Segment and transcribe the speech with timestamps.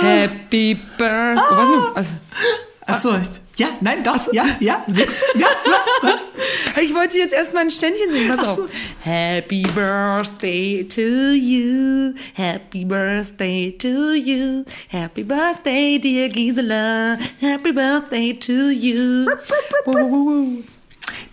[0.00, 1.34] Happy Birthday.
[1.50, 1.96] Oh, was nun?
[2.86, 5.46] Also, Achso, ja, nein, doch, ja, ja, ja,
[6.80, 8.60] ich wollte jetzt erstmal ein Ständchen singen, pass auf.
[9.00, 11.00] Happy Birthday to
[11.34, 19.26] you, Happy Birthday to you, Happy Birthday, dear Gisela, Happy Birthday to you.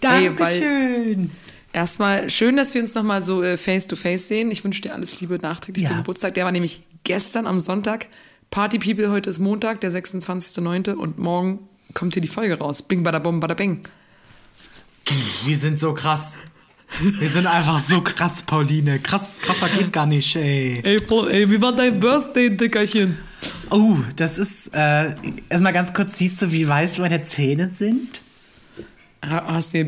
[0.02, 1.32] Dankeschön.
[1.72, 4.50] Erstmal schön, dass wir uns nochmal so äh, face to face sehen.
[4.52, 5.90] Ich wünsche dir alles Liebe nachträglich Ja.
[5.90, 6.34] zum Geburtstag.
[6.34, 8.08] Der war nämlich gestern am Sonntag.
[8.52, 10.94] Party People, heute ist Montag, der 26.09.
[10.94, 11.60] und morgen
[11.94, 12.84] kommt hier die Folge raus.
[12.84, 13.82] Bing, bada bom, bada bing.
[15.46, 16.38] Wir sind so krass.
[17.00, 19.00] Wir sind einfach so krass, Pauline.
[19.00, 20.82] Krass, krasser geht gar nicht, ey.
[20.84, 23.18] Ey, Paul, ey, wie war dein Birthday, Dickerchen?
[23.70, 25.16] Oh, das ist, äh,
[25.50, 28.22] erstmal ganz kurz, siehst du, wie weiß meine Zähne sind?
[29.30, 29.80] Ha- Hast du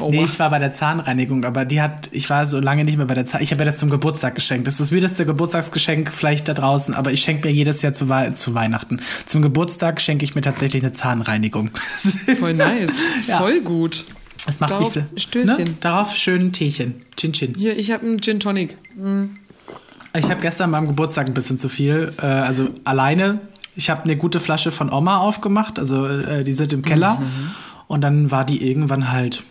[0.00, 0.10] Oma?
[0.10, 3.06] Nee, ich war bei der Zahnreinigung, aber die hat, ich war so lange nicht mehr
[3.06, 3.42] bei der Zahn.
[3.42, 4.66] Ich habe mir das zum Geburtstag geschenkt.
[4.66, 8.06] Das ist das weirdeste Geburtstagsgeschenk vielleicht da draußen, aber ich schenke mir jedes Jahr zu,
[8.34, 9.00] zu Weihnachten.
[9.26, 11.70] Zum Geburtstag schenke ich mir tatsächlich eine Zahnreinigung.
[12.38, 12.92] Voll nice.
[13.26, 13.38] Ja.
[13.38, 14.04] Voll gut.
[14.46, 15.20] Das macht Darauf mich so.
[15.20, 15.64] Stößchen.
[15.64, 15.74] Ne?
[15.80, 16.94] Darauf schön Teechen.
[17.16, 17.54] Chin Chin.
[17.56, 18.76] Hier, ich habe einen Gin Tonic.
[20.16, 22.12] Ich habe gestern beim Geburtstag ein bisschen zu viel.
[22.20, 23.40] Äh, also alleine.
[23.76, 25.78] Ich habe eine gute Flasche von Oma aufgemacht.
[25.78, 27.22] Also äh, die sind im Keller.
[27.90, 29.42] Und dann war die irgendwann halt.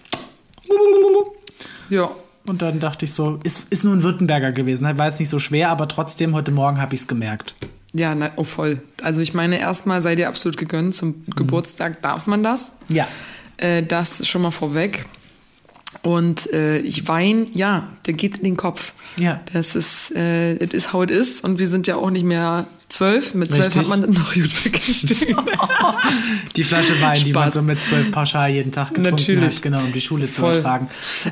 [1.89, 2.09] Ja.
[2.47, 4.87] Und dann dachte ich so, ist, ist nur ein Württemberger gewesen.
[4.97, 7.53] War jetzt nicht so schwer, aber trotzdem, heute Morgen habe ich es gemerkt.
[7.91, 8.81] Ja, na, oh voll.
[9.01, 10.95] Also ich meine, erstmal sei dir absolut gegönnt.
[10.95, 12.71] Zum Geburtstag darf man das.
[12.87, 13.09] Ja.
[13.57, 15.03] Äh, das ist schon mal vorweg.
[16.01, 18.93] Und äh, ich Wein, ja, der geht in den Kopf.
[19.19, 19.41] Ja.
[19.51, 21.41] Das ist, äh, it is how it is.
[21.41, 23.33] Und wir sind ja auch nicht mehr zwölf.
[23.33, 23.89] Mit zwölf Richtig.
[23.91, 25.37] hat man noch gut weggestehen.
[26.55, 27.53] Die Flasche Wein, die man Spaß.
[27.53, 29.55] so mit zwölf pauschal jeden Tag getrunken Natürlich.
[29.57, 30.55] hat, genau, um die Schule zu Voll.
[30.55, 30.89] ertragen.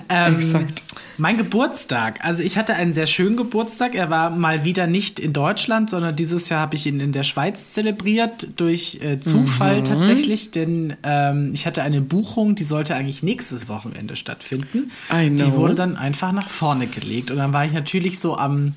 [0.10, 0.84] Ähm, Exakt.
[1.20, 2.20] Mein Geburtstag.
[2.24, 3.96] Also ich hatte einen sehr schönen Geburtstag.
[3.96, 7.24] Er war mal wieder nicht in Deutschland, sondern dieses Jahr habe ich ihn in der
[7.24, 8.50] Schweiz zelebriert.
[8.58, 9.22] Durch äh, Mhm.
[9.24, 14.92] Zufall tatsächlich, denn ähm, ich hatte eine Buchung, die sollte eigentlich nächstes Wochenende stattfinden.
[15.12, 17.32] Die wurde dann einfach nach vorne gelegt.
[17.32, 18.74] Und dann war ich natürlich so am,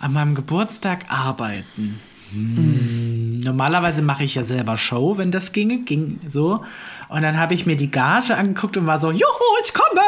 [0.00, 2.00] an meinem Geburtstag arbeiten.
[2.34, 3.40] Hm.
[3.44, 6.64] Normalerweise mache ich ja selber Show, wenn das ginge, ging so.
[7.08, 9.22] Und dann habe ich mir die Gage angeguckt und war so, juhu,
[9.62, 10.00] ich komme.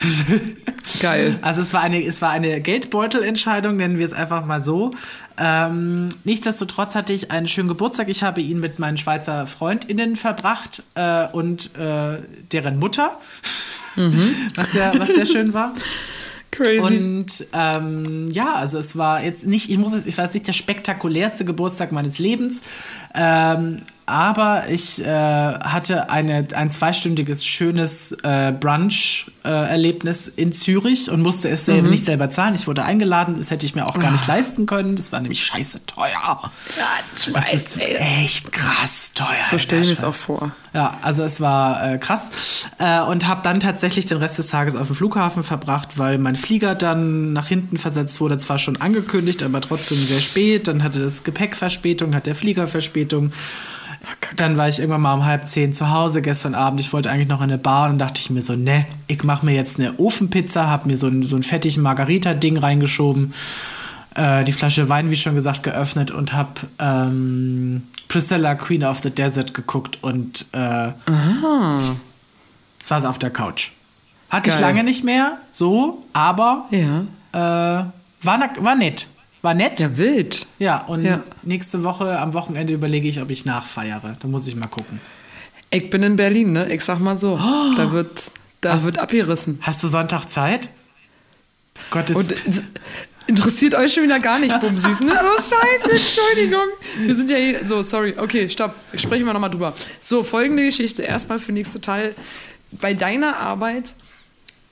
[1.00, 1.38] Geil.
[1.42, 4.94] Also es war eine, es war eine Geldbeutelentscheidung, nennen wir es einfach mal so.
[5.38, 8.08] Ähm, nichtsdestotrotz hatte ich einen schönen Geburtstag.
[8.08, 12.18] Ich habe ihn mit meinen Schweizer FreundInnen verbracht äh, und äh,
[12.50, 13.18] deren Mutter,
[14.54, 15.74] was, sehr, was sehr schön war.
[16.52, 16.78] Crazy.
[16.80, 20.46] Und ähm, ja, also es war jetzt nicht, ich muss, es- ich war jetzt nicht
[20.46, 22.60] der spektakulärste Geburtstag meines Lebens,
[23.14, 31.48] ähm, aber ich äh, hatte eine, ein zweistündiges schönes äh, Brunch-Erlebnis in Zürich und musste
[31.48, 32.54] es selber nicht selber zahlen.
[32.54, 34.96] Ich wurde eingeladen, das hätte ich mir auch gar nicht leisten können.
[34.96, 36.50] Das war nämlich scheiße teuer.
[37.32, 39.26] das ist echt krass teuer.
[39.50, 40.08] so stellen wir es Alter.
[40.08, 40.52] auch vor.
[40.74, 44.74] Ja, also es war äh, krass äh, und habe dann tatsächlich den Rest des Tages
[44.74, 49.42] auf dem Flughafen verbracht, weil mein Flieger dann nach hinten versetzt wurde, zwar schon angekündigt,
[49.42, 50.68] aber trotzdem sehr spät.
[50.68, 53.32] Dann hatte das Gepäck Verspätung, hat der Flieger Verspätung.
[54.36, 56.80] Dann war ich irgendwann mal um halb zehn zu Hause gestern Abend.
[56.80, 59.44] Ich wollte eigentlich noch in eine Bar und dachte ich mir so, ne, ich mache
[59.46, 63.34] mir jetzt eine Ofenpizza, habe mir so ein, so ein fettigen Margarita-Ding reingeschoben,
[64.14, 69.10] äh, die Flasche Wein, wie schon gesagt, geöffnet und habe ähm, Priscilla, Queen of the
[69.10, 70.92] Desert geguckt und äh,
[72.82, 73.70] saß auf der Couch.
[74.30, 74.62] Hatte ich Geil.
[74.64, 77.00] lange nicht mehr, so, aber Ja.
[77.32, 77.84] äh,
[78.24, 79.06] war, war nett.
[79.42, 79.80] War nett.
[79.80, 80.46] Ja, wild.
[80.58, 81.22] Ja, und Ja.
[81.42, 84.16] nächste Woche am Wochenende überlege ich, ob ich nachfeiere.
[84.20, 85.00] Da muss ich mal gucken.
[85.70, 86.72] Ich bin in Berlin, ne?
[86.72, 87.40] Ich sag mal so.
[87.42, 87.74] Oh.
[87.76, 89.58] Da wird, da wird abgerissen.
[89.62, 90.68] Hast du Sonntag Zeit?
[91.90, 92.16] Gottes.
[92.16, 92.34] Und
[93.26, 95.12] interessiert euch schon wieder gar nicht, Bumsis, ne?
[95.20, 96.66] Oh, scheiße, Entschuldigung.
[97.00, 97.66] Wir sind ja hier.
[97.66, 98.14] So, sorry.
[98.16, 98.74] Okay, stopp.
[98.94, 99.72] Sprechen wir nochmal drüber.
[100.00, 101.02] So, folgende Geschichte.
[101.02, 102.14] Erstmal finde ich es total.
[102.80, 103.94] Bei deiner Arbeit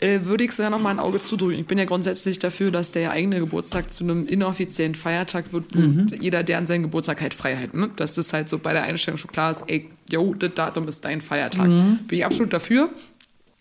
[0.00, 1.60] äh, würde ich so ja nochmal ein Auge zudrücken.
[1.60, 6.14] Ich bin ja grundsätzlich dafür, dass der eigene Geburtstag zu einem inoffiziellen Feiertag wird, wo
[6.20, 7.74] jeder, der an seinen Geburtstag halt frei hat.
[7.74, 7.90] Ne?
[7.96, 11.04] Dass das halt so bei der Einstellung schon klar ist, ey, yo, das Datum ist
[11.04, 11.66] dein Feiertag.
[11.66, 12.88] Bin ich absolut dafür.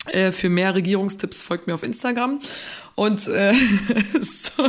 [0.07, 2.39] Äh, für mehr Regierungstipps folgt mir auf Instagram.
[2.95, 3.53] Und, äh,
[4.21, 4.63] so.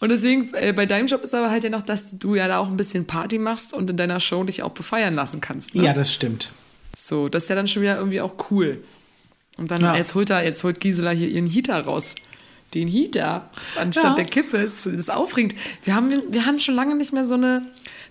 [0.00, 2.58] und deswegen, äh, bei deinem Job ist aber halt ja noch, dass du ja da
[2.58, 5.74] auch ein bisschen Party machst und in deiner Show dich auch befeiern lassen kannst.
[5.74, 5.84] Ne?
[5.84, 6.52] ja, das stimmt.
[6.96, 8.82] So, das ist ja dann schon wieder irgendwie auch cool.
[9.58, 9.94] Und dann, Ja.
[9.96, 12.14] jetzt holt er, jetzt holt Gisela hier ihren Heater raus.
[12.74, 14.14] Den Heater anstatt Ja.
[14.14, 14.58] der Kippe.
[14.58, 15.54] Das ist aufregend.
[15.84, 17.62] Wir haben, wir haben schon lange nicht mehr so eine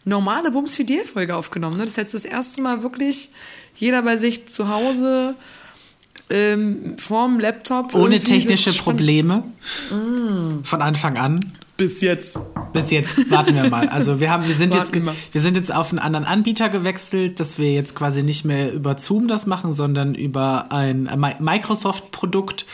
[0.06, 1.78] normale Bums für Folge aufgenommen.
[1.78, 1.84] Ne?
[1.84, 3.30] Das ist jetzt das erste Mal wirklich
[3.76, 5.36] jeder bei sich zu Hause
[6.30, 7.94] ähm, vorm Laptop.
[7.96, 9.44] Ohne technische ist Probleme.
[10.64, 11.58] Von Anfang an.
[11.82, 12.38] Bis jetzt.
[12.74, 13.90] Bis jetzt warten wir mal.
[13.90, 15.42] Also wir haben, wir sind jetzt, Warten wir.
[15.42, 19.28] sind jetzt auf einen anderen Anbieter gewechselt, dass wir jetzt quasi nicht mehr über Zoom
[19.28, 22.68] das machen, sondern über ein Mi- Microsoft-Produkt.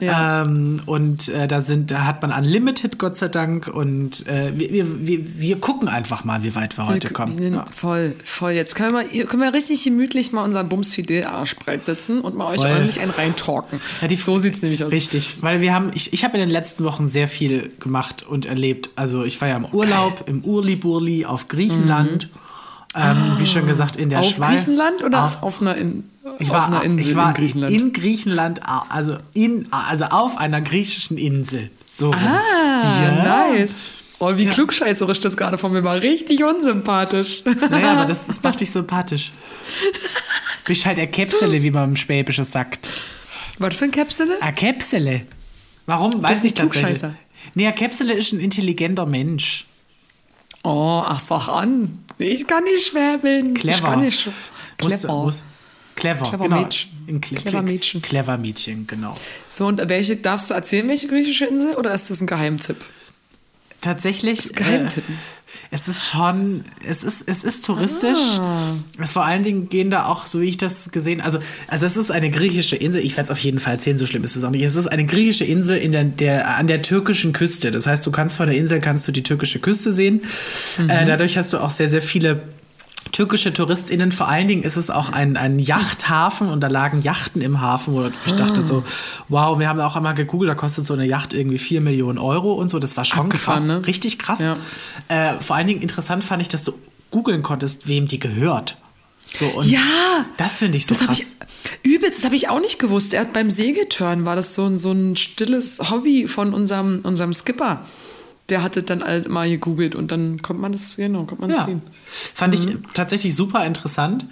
[0.00, 0.42] Ja.
[0.42, 3.68] Ähm, und äh, da sind, da hat man Unlimited, Gott sei Dank.
[3.68, 7.38] Und äh, wir, wir, wir, gucken einfach mal, wie weit wir heute Wir- kommen.
[7.38, 7.64] wir- Ja.
[7.72, 8.52] Voll, voll.
[8.52, 12.46] Jetzt können wir, hier können wir richtig gemütlich mal unseren Bumsfidel-Arsch breit setzen und mal
[12.52, 12.70] euch Voll.
[12.70, 13.80] ordentlich einen reintalken.
[14.00, 14.90] Ja, die- so sieht's nämlich aus.
[14.92, 18.46] Richtig, weil wir haben, ich, ich habe in den letzten Wochen sehr viel gemacht und
[18.46, 18.90] erlebt.
[18.96, 22.28] Also ich war ja im Urlaub, im Urli-Burli auf Griechenland.
[22.96, 24.24] Ähm, wie schon gesagt, in der Mhm.
[24.26, 24.48] Auf Schweiz.
[24.50, 26.04] Griechenland oder Auf, auf, einer, in,
[26.38, 27.72] ich auf war, einer Insel ich war in Griechenland?
[27.72, 31.70] in Griechenland, also, in, also auf einer griechischen Insel.
[31.92, 33.48] So ah, Ja.
[33.52, 33.90] nice.
[34.20, 35.96] Oh, wie klugscheißerisch das gerade von mir war.
[36.00, 37.42] Richtig unsympathisch.
[37.68, 39.32] Naja, aber das, das macht dich sympathisch.
[40.64, 42.88] Bist halt ein Käpsele, wie man im Schwäbischen sagt.
[43.58, 44.40] Was für ein Käpsele?
[44.40, 45.22] Ein Käpsele.
[45.86, 46.22] Warum?
[46.22, 46.98] Weiß ist ich ein tatsächlich.
[47.00, 47.14] Klugscheißer.
[47.54, 49.66] Nee, ein Käpsele ist ein intelligenter Mensch.
[50.62, 51.98] Oh, ach, sag an.
[52.18, 53.54] Ich kann nicht schwäbeln.
[53.54, 53.76] Clever.
[53.76, 54.26] Ich kann nicht.
[54.26, 55.14] Muss- Clever.
[55.24, 55.42] muss-
[55.96, 56.60] clever, Clever genau.
[56.62, 57.20] Mädchen.
[57.20, 58.02] Cle Clever Mädchen.
[58.02, 59.14] Clever Mädchen, genau.
[59.50, 62.76] So, und welche, darfst du erzählen, welche griechische Insel oder ist das ein Geheimtipp?
[63.80, 64.52] Tatsächlich.
[64.54, 65.14] Geheimtippen.
[65.14, 65.43] Äh,
[65.74, 68.38] es ist schon, es ist, es ist touristisch.
[68.38, 68.74] Ah.
[68.96, 71.96] Es vor allen Dingen gehen da auch, so wie ich das gesehen, also, also es
[71.96, 73.02] ist eine griechische Insel.
[73.04, 74.62] Ich werde es auf jeden Fall erzählen, so schlimm ist es auch nicht.
[74.62, 77.72] Es ist eine griechische Insel in der, der, an der türkischen Küste.
[77.72, 80.22] Das heißt, du kannst von der Insel kannst du die türkische Küste sehen.
[80.78, 80.90] Mhm.
[80.90, 82.40] Äh, dadurch hast du auch sehr, sehr viele
[83.12, 84.12] türkische TouristInnen.
[84.12, 87.94] Vor allen Dingen ist es auch ein, ein Yachthafen und da lagen Yachten im Hafen,
[87.94, 88.84] wo ich dachte so,
[89.28, 92.54] wow, wir haben auch einmal gegoogelt, da kostet so eine Yacht irgendwie 4 Millionen Euro
[92.54, 92.78] und so.
[92.78, 93.68] Das war schon Abgefahren, krass.
[93.68, 93.86] ne?
[93.86, 94.40] Richtig krass.
[94.40, 94.56] Ja.
[95.08, 96.72] Äh, vor allen Dingen interessant fand ich, dass du
[97.10, 98.76] googeln konntest, wem die gehört.
[99.32, 99.80] So, und Ja!
[100.36, 101.18] Das finde ich so krass.
[101.18, 103.12] ich übelst, das habe ich auch nicht gewusst.
[103.14, 107.32] Er hat beim Segeltörn war das so ein, so ein stilles Hobby von unserem, unserem
[107.32, 107.80] Skipper.
[108.50, 111.60] Der hatte dann halt mal gegoogelt und dann kommt man das, genau, kommt man das
[111.60, 111.82] Ja, sehen.
[112.04, 114.26] fand ich tatsächlich super interessant.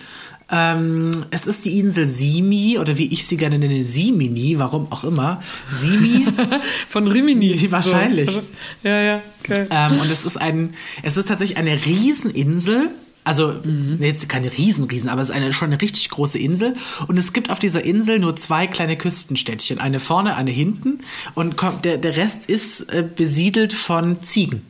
[0.50, 5.02] Ähm, es ist die Insel Simi oder wie ich sie gerne nenne, Simini, warum auch
[5.04, 5.40] immer.
[5.70, 6.26] Simi.
[6.88, 7.66] Von Rimini.
[7.70, 8.30] Wahrscheinlich.
[8.32, 8.42] So.
[8.82, 9.66] Ja, ja, geil.
[9.70, 12.90] ähm, und es ist ein, es ist tatsächlich eine Rieseninsel.
[13.24, 16.74] Also nee, jetzt keine Riesen, Riesen, aber es ist eine, schon eine richtig große Insel.
[17.06, 19.78] Und es gibt auf dieser Insel nur zwei kleine Küstenstädtchen.
[19.78, 20.98] Eine vorne, eine hinten.
[21.34, 21.54] Und
[21.84, 24.62] der, der Rest ist äh, besiedelt von Ziegen.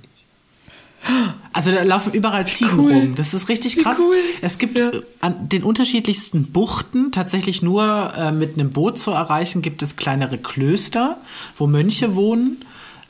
[1.53, 2.93] Also da laufen überall Ziegen cool.
[2.93, 3.15] rum.
[3.15, 3.99] Das ist richtig krass.
[4.01, 4.15] cool.
[4.41, 4.91] Es gibt Ja.
[4.91, 9.97] äh, an den unterschiedlichsten Buchten tatsächlich nur äh, mit einem Boot zu erreichen, gibt es
[9.97, 11.21] kleinere Klöster,
[11.57, 12.65] wo Mönche wohnen.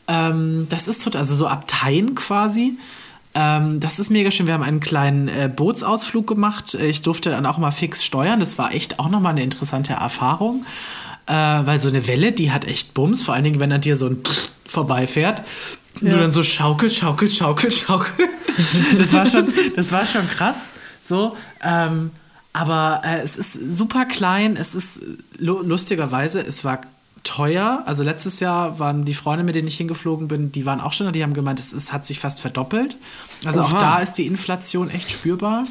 [0.09, 2.79] Ähm, das ist total, also so Abteien quasi.
[3.35, 4.47] Ähm, das ist mega schön.
[4.47, 6.75] Wir haben einen kleinen äh, Bootsausflug gemacht.
[6.75, 8.41] Äh, Ich durfte dann auch mal fix steuern.
[8.41, 10.65] Das war echt auch nochmal eine interessante Erfahrung.
[11.27, 13.23] Äh, weil so eine Welle, die hat echt Bums.
[13.23, 14.19] Vor allen Dingen, wenn an dir so ein
[14.67, 15.41] vorbeifährt.
[16.01, 16.19] Und Du Ja.
[16.21, 18.29] dann so schaukel, schaukel, schaukel, schaukel.
[18.99, 20.71] das, war schon, das war schon krass.
[21.01, 22.11] So, ähm,
[22.53, 24.57] aber äh, es ist super klein.
[24.57, 26.81] Es ist äh, lu lustigerweise, es war
[27.25, 27.83] teuer.
[27.87, 31.07] Also letztes Jahr waren die Freunde, mit denen ich hingeflogen bin, die waren auch schon
[31.07, 32.97] da, die haben gemeint, es ist, hat sich fast verdoppelt.
[33.45, 33.81] Also auch Oha.
[33.81, 35.65] da ist die Inflation echt spürbar.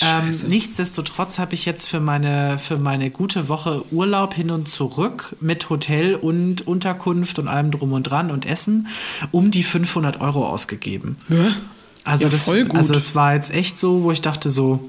[0.00, 5.34] Ähm, nichtsdestotrotz habe ich jetzt für meine, für meine gute Woche Urlaub hin und zurück
[5.40, 8.86] mit Hotel und Unterkunft und allem drum und dran und Essen
[9.32, 11.16] um die 500 Euro ausgegeben.
[11.28, 11.56] Ja.
[12.04, 12.76] Also, Ja, das, voll gut.
[12.76, 14.88] also es war jetzt echt so, wo ich dachte so,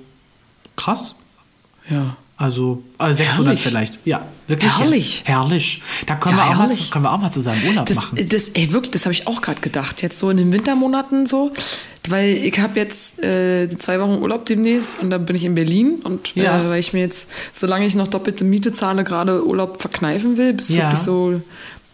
[0.76, 1.16] krass.
[1.90, 2.16] ja.
[2.36, 3.62] Also, also 600 Herrlich.
[3.64, 4.00] vielleicht.
[4.06, 4.78] Ja, wirklich.
[4.78, 5.22] Herrlich.
[5.26, 5.82] Herrlich.
[6.08, 6.92] Da können, Ja, wir, auch mal, herrlich.
[6.92, 8.28] können wir auch mal zusammen Urlaub Das, machen.
[8.28, 10.02] das, ey, wirklich, das habe ich auch gerade gedacht.
[10.02, 11.52] Jetzt so in den Wintermonaten so.
[12.10, 15.56] Weil ich habe jetzt äh, die zwei Wochen Urlaub demnächst und dann bin ich in
[15.56, 16.02] Berlin.
[16.04, 16.60] Und Ja.
[16.60, 20.54] äh, weil ich mir jetzt, solange ich noch doppelte Miete zahle, gerade Urlaub verkneifen will,
[20.54, 20.88] bis Ja.
[20.88, 21.40] wirklich so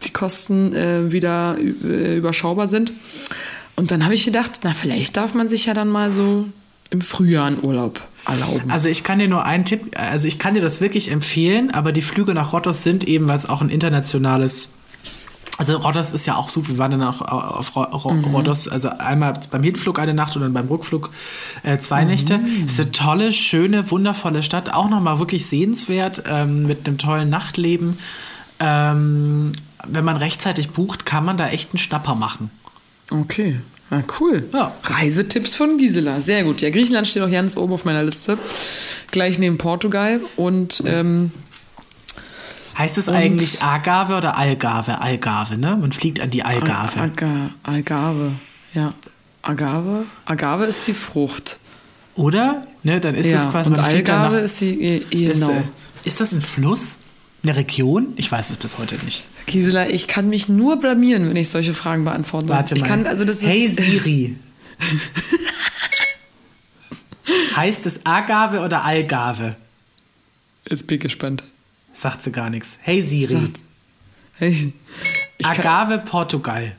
[0.03, 2.93] die Kosten äh, wieder äh, überschaubar sind.
[3.75, 6.45] Und dann habe ich gedacht, na, vielleicht darf man sich ja dann mal so
[6.89, 8.69] im Frühjahr einen Urlaub erlauben.
[8.71, 11.91] Also ich kann dir nur einen Tipp, also ich kann dir das wirklich empfehlen, aber
[11.91, 14.71] die Flüge nach Rhodos sind eben, weil es auch ein internationales
[15.57, 16.69] also Rhodos ist ja auch super.
[16.69, 18.23] Wir waren dann auch auf Ro- Ro- Mhm.
[18.33, 21.09] Rhodos, also einmal beim Hinflug eine Nacht und dann beim Rückflug
[21.63, 22.37] äh, zwei Nächte.
[22.37, 22.65] Mhm.
[22.67, 24.73] Ist eine tolle, schöne, wundervolle Stadt.
[24.73, 27.97] Auch nochmal wirklich sehenswert ähm, mit einem tollen Nachtleben.
[28.61, 29.51] Ähm,
[29.85, 32.51] wenn man rechtzeitig bucht, kann man da echt einen Schnapper machen.
[33.11, 33.59] Okay,
[33.91, 34.47] ja, cool.
[34.53, 34.73] Ja.
[34.83, 36.61] Reisetipps von Gisela, sehr gut.
[36.61, 38.37] Ja, Griechenland steht auch ganz oben auf meiner Liste.
[39.11, 40.21] Gleich neben Portugal.
[40.35, 41.31] Und ähm,
[42.77, 45.01] Heißt es Und- eigentlich Agave oder Algarve?
[45.01, 45.75] Algarve, ne?
[45.75, 46.99] Man fliegt an die Algarve.
[46.99, 48.31] Aga, Agave.
[48.73, 48.91] Ja.
[49.41, 50.05] Agave?
[50.25, 51.57] Agave ist die Frucht.
[52.15, 52.65] Oder?
[52.83, 53.39] Ne, dann ist ja.
[53.39, 54.97] es quasi, und Algarve ist die, eh,
[55.29, 55.51] Ist, genau.
[55.59, 55.63] äh,
[56.05, 56.97] ist das ein Fluss?
[57.43, 58.13] Eine Region?
[58.17, 59.23] Ich weiß es bis heute nicht.
[59.45, 62.49] Gisela, ich kann mich nur blamieren, wenn ich solche Fragen beantworte.
[62.49, 62.87] Warte ich mal.
[62.87, 64.35] kann, also das hey Siri.
[67.55, 69.55] heißt es Agave oder Algarve?
[70.69, 71.43] Jetzt bin ich gespannt.
[71.93, 72.77] Sagt sie gar nichts.
[72.81, 73.33] Hey Siri.
[73.33, 73.61] Sagt-
[74.35, 74.73] Hey,
[75.37, 76.73] ich kann, Agave, Portugal.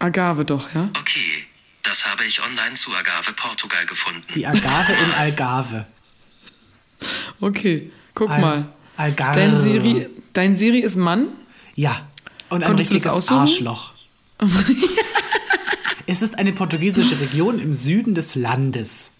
[0.00, 0.90] Agave doch, ja?
[0.98, 1.44] Okay,
[1.84, 4.24] das habe ich online zu Agave Portugal gefunden.
[4.34, 5.86] Die Agave in Algarve.
[7.40, 8.68] Okay, guck Al- mal.
[8.96, 9.38] Algarve.
[9.38, 11.28] Dein Siri, dein Siri ist Mann?
[11.74, 12.06] Ja.
[12.50, 13.28] Und ein Konntest das richtiges?
[13.30, 13.92] Arschloch.
[16.06, 19.12] es ist eine portugiesische Region im Süden des Landes.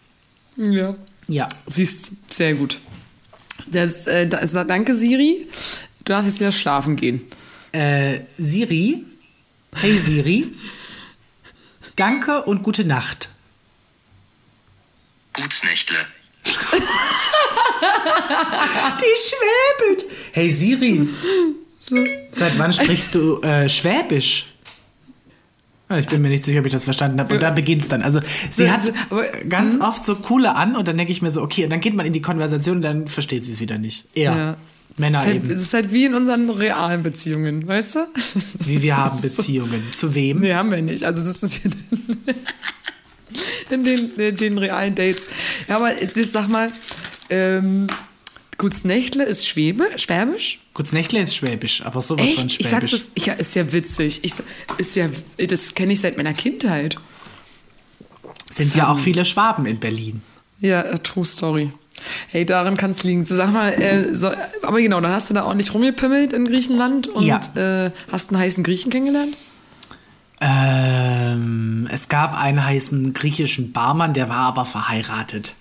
[0.56, 0.96] Ja.
[1.28, 1.48] Ja.
[1.66, 2.80] Siehst, sehr gut.
[3.68, 5.46] Das, äh, da ist, danke, Siri.
[5.98, 7.22] Du darfst jetzt wieder schlafen gehen.
[7.72, 9.04] Äh, Siri.
[9.76, 10.52] Hey Siri.
[11.96, 13.28] Danke und gute Nacht.
[15.32, 15.98] Gutsnächtle.
[19.00, 20.04] Die schwäbelt.
[20.32, 21.08] Hey Siri.
[22.32, 24.46] Seit wann sprichst du äh, Schwäbisch?
[25.88, 27.34] Ja, Ich bin mir nicht sicher, ob ich das verstanden habe.
[27.34, 28.02] Und da beginnt es dann.
[28.02, 28.20] Also
[28.50, 29.80] sie So, hat so, aber- ganz Mhm.
[29.80, 32.06] oft so coole an und dann denke ich mir so, okay, und dann geht man
[32.06, 34.06] in die Konversation und dann versteht sie es wieder nicht.
[34.14, 34.56] Eher
[34.96, 35.50] Männer Es ist, halt, eben.
[35.50, 38.00] es ist halt wie in unseren realen Beziehungen, weißt du?
[38.60, 39.84] Wie wir haben Beziehungen.
[39.92, 40.40] Zu wem?
[40.40, 41.02] Nee, haben wir nicht.
[41.04, 41.60] Also das ist
[43.70, 45.26] in den, in den realen Dates.
[45.68, 46.70] Ja, aber jetzt sag mal,
[47.30, 47.86] ähm,
[48.58, 50.60] Gutsnächtle ist Schwäbe, Schwäbisch?
[50.74, 52.60] Kuznächtle ist Schwäbisch, aber sowas von Echt?
[52.60, 53.08] Ich sag Schwäbisch.
[53.14, 54.20] das, ja, ist ja witzig.
[54.22, 54.34] Ich,
[54.78, 55.08] ist ja,
[55.48, 56.96] das kenne ich seit meiner Kindheit.
[58.52, 60.22] Sind ja auch viele Schwaben in Berlin.
[60.60, 61.70] Ja, äh, True Story.
[62.28, 63.24] Hey, daran kann es liegen.
[63.24, 64.30] So, sag mal, äh, so,
[64.62, 67.40] aber genau, dann hast du da ordentlich rumgepimmelt in Griechenland und Ja.
[67.54, 69.36] äh, hast einen heißen Griechen kennengelernt?
[70.40, 75.54] Ähm, es gab einen heißen griechischen Barmann, der war aber verheiratet.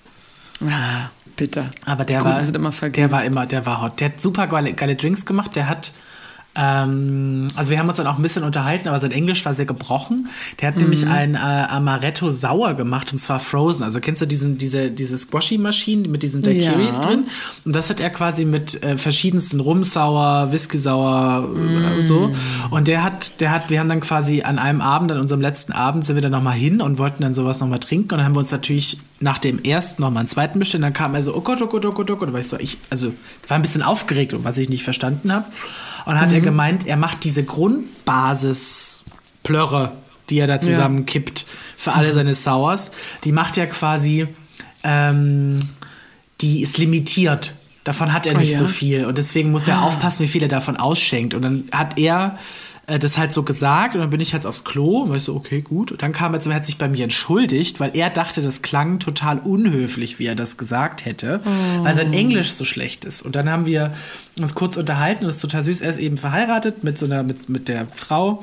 [0.62, 1.70] Ah, bitter.
[1.86, 4.00] Aber der war, immer der war immer, der war hot.
[4.00, 5.56] Der hat super geile, geile Drinks gemacht.
[5.56, 5.92] Der hat,
[6.60, 9.66] ähm, also wir haben uns dann auch ein bisschen unterhalten, aber sein Englisch war sehr
[9.66, 10.28] gebrochen.
[10.60, 11.12] Der hat nämlich Mhm.
[11.12, 13.84] ein äh, Amaretto Sauer gemacht und zwar frozen.
[13.84, 17.04] Also kennst du diesen, diese, diese Squashy-Maschinen mit diesen Daiquiris Ja.
[17.04, 17.24] drin?
[17.64, 21.48] Und das hat er quasi mit äh, verschiedensten Rumsauer, Whisky-Sauer,
[22.00, 22.34] äh, so.
[22.70, 25.72] Und der hat, der hat, wir haben dann quasi an einem Abend, an unserem letzten
[25.72, 28.12] Abend, sind wir dann nochmal hin und wollten dann sowas nochmal trinken.
[28.14, 30.84] Und dann haben wir uns natürlich nach dem ersten nochmal einen zweiten bestellt.
[30.84, 32.28] Dann kam er so, oh Gott, oh Gott, oh Gott, oh Gott.
[32.28, 33.14] Und war ich so, ich, also,
[33.48, 35.46] war ein bisschen aufgeregt, was ich nicht verstanden habe.
[36.10, 39.92] Und hat er gemeint, er macht diese Grundbasis-Plörre,
[40.32, 41.46] die er da zusammenkippt
[41.78, 42.90] für alle seine Sours.
[43.24, 44.26] Die macht er quasi,
[44.84, 45.60] ähm,
[46.42, 47.54] die ist limitiert.
[47.84, 48.58] Davon hat er Ah, nicht ja?
[48.58, 49.06] so viel.
[49.06, 51.36] Und deswegen muss er aufpassen, wie viel er davon ausschenkt.
[51.36, 52.40] Und dann hat er
[52.90, 55.24] äh, das halt so gesagt und dann bin ich halt aufs Klo und war ich
[55.24, 55.92] so, okay, gut.
[55.92, 58.62] Und dann kam er zu mir, hat sich bei mir entschuldigt, weil er dachte, das
[58.62, 61.42] klang total unhöflich, wie er das gesagt hätte,
[61.82, 63.22] weil sein Englisch so schlecht ist.
[63.22, 63.94] Und dann haben wir
[64.40, 65.82] uns kurz unterhalten und es ist total süß.
[65.82, 68.42] Er ist eben verheiratet mit so einer, mit, mit der Frau.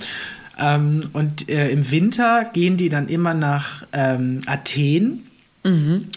[0.58, 5.26] Ähm, und äh, im Winter gehen die dann immer nach ähm, Athen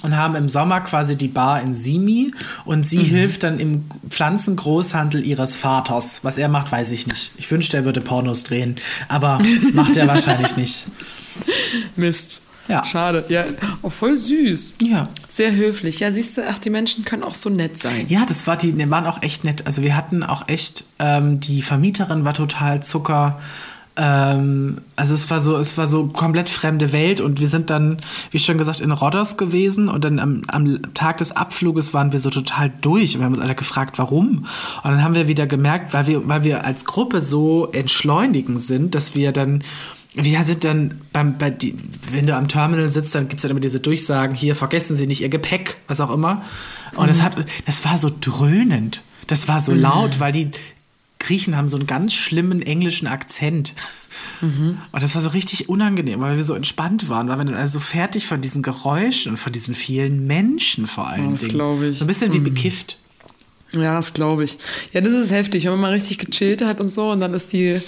[0.01, 2.31] und haben im Sommer quasi die Bar in Simi
[2.65, 6.19] und sie hilft dann im Pflanzengroßhandel ihres Vaters.
[6.23, 7.31] Was er macht, weiß ich nicht.
[7.37, 8.75] Ich wünschte, er würde Pornos drehen,
[9.07, 9.41] aber
[9.73, 10.85] macht er wahrscheinlich nicht.
[11.95, 12.43] Mist.
[12.67, 12.83] Ja.
[12.83, 13.25] Schade.
[13.29, 13.45] Ja,
[13.81, 14.75] oh, voll süß.
[14.83, 15.09] Ja.
[15.27, 15.99] Sehr höflich.
[15.99, 18.05] Ja, siehst du, ach, die Menschen können auch so nett sein.
[18.09, 19.65] Ja, das war die, die waren auch echt nett.
[19.65, 23.41] Also wir hatten auch echt, ähm, die Vermieterin war total Zucker.
[24.01, 27.97] Ähm, also es war so, es war so komplett fremde Welt und wir sind dann,
[28.31, 32.21] wie schon gesagt, in Rhodos gewesen und dann am, am Tag des Abfluges waren wir
[32.21, 34.45] so total durch und wir haben uns alle gefragt, warum.
[34.83, 38.95] Und dann haben wir wieder gemerkt, weil wir, weil wir als Gruppe so entschleunigen sind,
[38.95, 39.63] dass wir dann
[40.15, 41.77] wir sind dann beim, bei die,
[42.11, 45.05] wenn du am Terminal sitzt, dann gibt es dann immer diese Durchsagen, hier vergessen Sie
[45.05, 46.41] nicht Ihr Gepäck, was auch immer.
[46.95, 47.35] Und das hat,
[47.67, 49.03] das war so dröhnend.
[49.27, 50.49] Das war so laut, weil die
[51.19, 53.73] Griechen haben so einen ganz schlimmen englischen Akzent.
[54.41, 57.79] Und das war so richtig unangenehm, weil wir so entspannt waren, weil wir dann also
[57.79, 61.53] so fertig von diesen Geräuschen und von diesen vielen Menschen vor allen Oh, das Dingen.
[61.53, 61.99] glaub ich.
[61.99, 62.97] So ein bisschen wie bekifft.
[63.73, 64.57] Ja, das glaube ich.
[64.93, 67.53] Ja, das ist heftig, wenn man mal richtig gechillt hat und so und dann ist
[67.53, 67.79] die,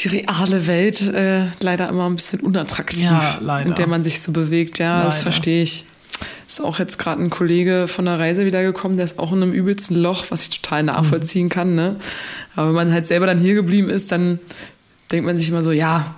[0.00, 3.68] die reale Welt äh, leider immer ein bisschen unattraktiv, Ja, leider.
[3.70, 4.78] in der man sich so bewegt.
[4.80, 5.22] Ja, das Leider.
[5.22, 5.84] verstehe ich.
[6.48, 9.52] Ist auch jetzt gerade ein Kollege von der Reise wiedergekommen, der ist auch in einem
[9.52, 11.74] übelsten Loch, was ich total nachvollziehen kann.
[11.74, 11.96] Ne?
[12.54, 14.38] Aber wenn man halt selber dann hier geblieben ist, dann
[15.10, 16.14] denkt man sich immer so, ja,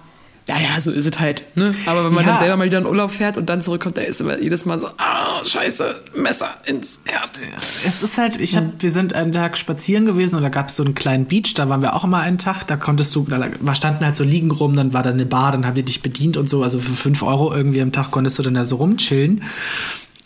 [0.46, 1.44] ja, ja, so ist es halt.
[1.56, 1.74] Ne?
[1.86, 2.30] Aber wenn man Ja.
[2.32, 4.78] dann selber mal wieder in Urlaub fährt und dann zurückkommt, da ist immer jedes Mal
[4.80, 7.38] so, ah, scheiße, Messer ins Herz.
[7.86, 10.76] Es ist halt, ich hab, wir sind einen Tag spazieren gewesen und da gab es
[10.76, 13.74] so einen kleinen Beach, da waren wir auch immer einen Tag, da konntest du, da
[13.74, 16.36] standen halt so liegen rum, dann war da eine Bar, dann haben die dich bedient
[16.38, 19.42] und so, also für 5 Euro irgendwie am Tag konntest du dann da so rumchillen.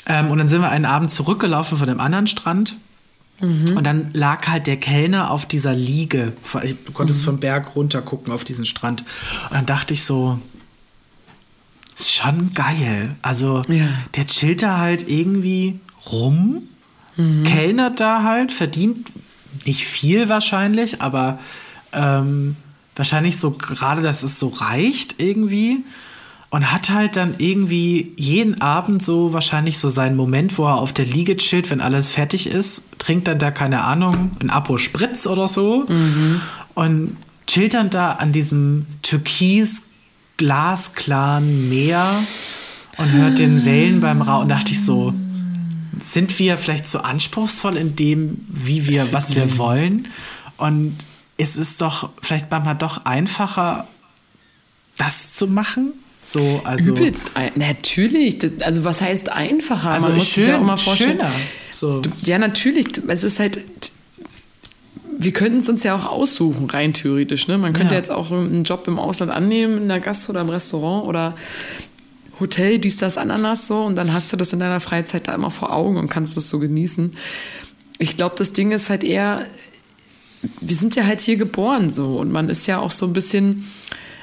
[0.07, 2.77] Ähm, und dann sind wir einen Abend zurückgelaufen von dem anderen Strand.
[3.41, 6.33] Und dann lag halt der Kellner auf dieser Liege.
[6.87, 9.01] Du konntest vom Berg runter gucken auf diesen Strand.
[9.49, 10.39] Und dann dachte ich so,
[11.99, 13.17] ist schon geil.
[13.21, 13.89] Also Ja.
[14.15, 15.81] der chillt da halt irgendwie
[16.13, 16.63] rum,
[17.45, 19.09] kellnert da halt, verdient
[19.67, 21.39] nicht viel wahrscheinlich, aber
[21.93, 22.57] ähm,
[22.97, 25.79] wahrscheinlich so gerade, dass es so reicht irgendwie.
[26.53, 30.93] Und hat halt dann irgendwie jeden Abend so wahrscheinlich so seinen Moment, wo er auf
[30.93, 35.27] der Liege chillt, wenn alles fertig ist, trinkt dann da, keine Ahnung, ein Apo Spritz
[35.27, 35.87] oder so
[36.75, 37.17] und
[37.47, 39.85] chillt dann da an diesem türkis
[40.37, 42.07] glasklaren Meer
[42.99, 44.43] und hört den Wellen beim Rauchen.
[44.43, 45.15] Und dachte ich so,
[46.03, 50.09] sind wir vielleicht so anspruchsvoll in dem, wie wir, was wir wollen?
[50.59, 50.99] Und
[51.39, 53.89] es ist doch vielleicht manchmal doch einfacher,
[54.99, 55.93] das zu machen.
[56.33, 56.93] So, also.
[56.93, 57.33] Übelst.
[57.57, 58.39] Natürlich.
[58.39, 59.91] Das- Also, was heißt einfacher?
[59.91, 61.19] Also Man muss sich schön, ja auch mal vorstellen.
[61.19, 61.31] schöner.
[61.71, 62.01] So.
[62.25, 62.87] Ja, natürlich.
[63.09, 63.61] Es ist halt.
[65.19, 67.47] Wir könnten es uns ja auch aussuchen, rein theoretisch.
[67.47, 67.59] Ne?
[67.59, 67.99] Man könnte Ja.
[68.01, 71.37] jetzt auch einen Job im Ausland annehmen, in der Gast- oder im Restaurant oder
[72.41, 73.83] Hotel, dies, das, Ananas so.
[73.85, 76.49] Und dann hast du das in deiner Freizeit da immer vor Augen und kannst das
[76.49, 77.13] so genießen.
[77.99, 79.47] Ich glaube, das Ding ist halt eher,
[80.61, 83.65] wir sind ja halt hier geboren so und man ist ja auch so ein bisschen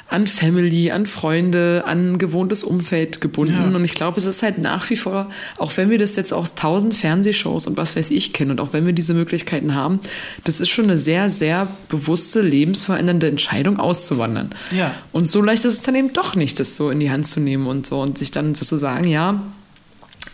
[0.09, 3.53] an Family, an Freunde, an gewohntes Umfeld gebunden.
[3.53, 3.75] Ja.
[3.75, 6.55] Und ich glaube, es ist halt nach wie vor, auch wenn wir das jetzt aus
[6.55, 9.99] tausend Fernsehshows und was weiß ich kennen und auch wenn wir diese Möglichkeiten haben,
[10.45, 14.49] das ist schon eine sehr, sehr bewusste, lebensverändernde Entscheidung auszuwandern.
[14.75, 14.95] Ja.
[15.11, 17.39] Und so leicht ist es dann eben doch nicht, das so in die Hand zu
[17.39, 19.41] nehmen und so und sich dann zu sagen, ja,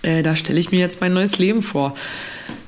[0.03, 1.95] äh, da stelle ich mir jetzt mein neues Leben vor.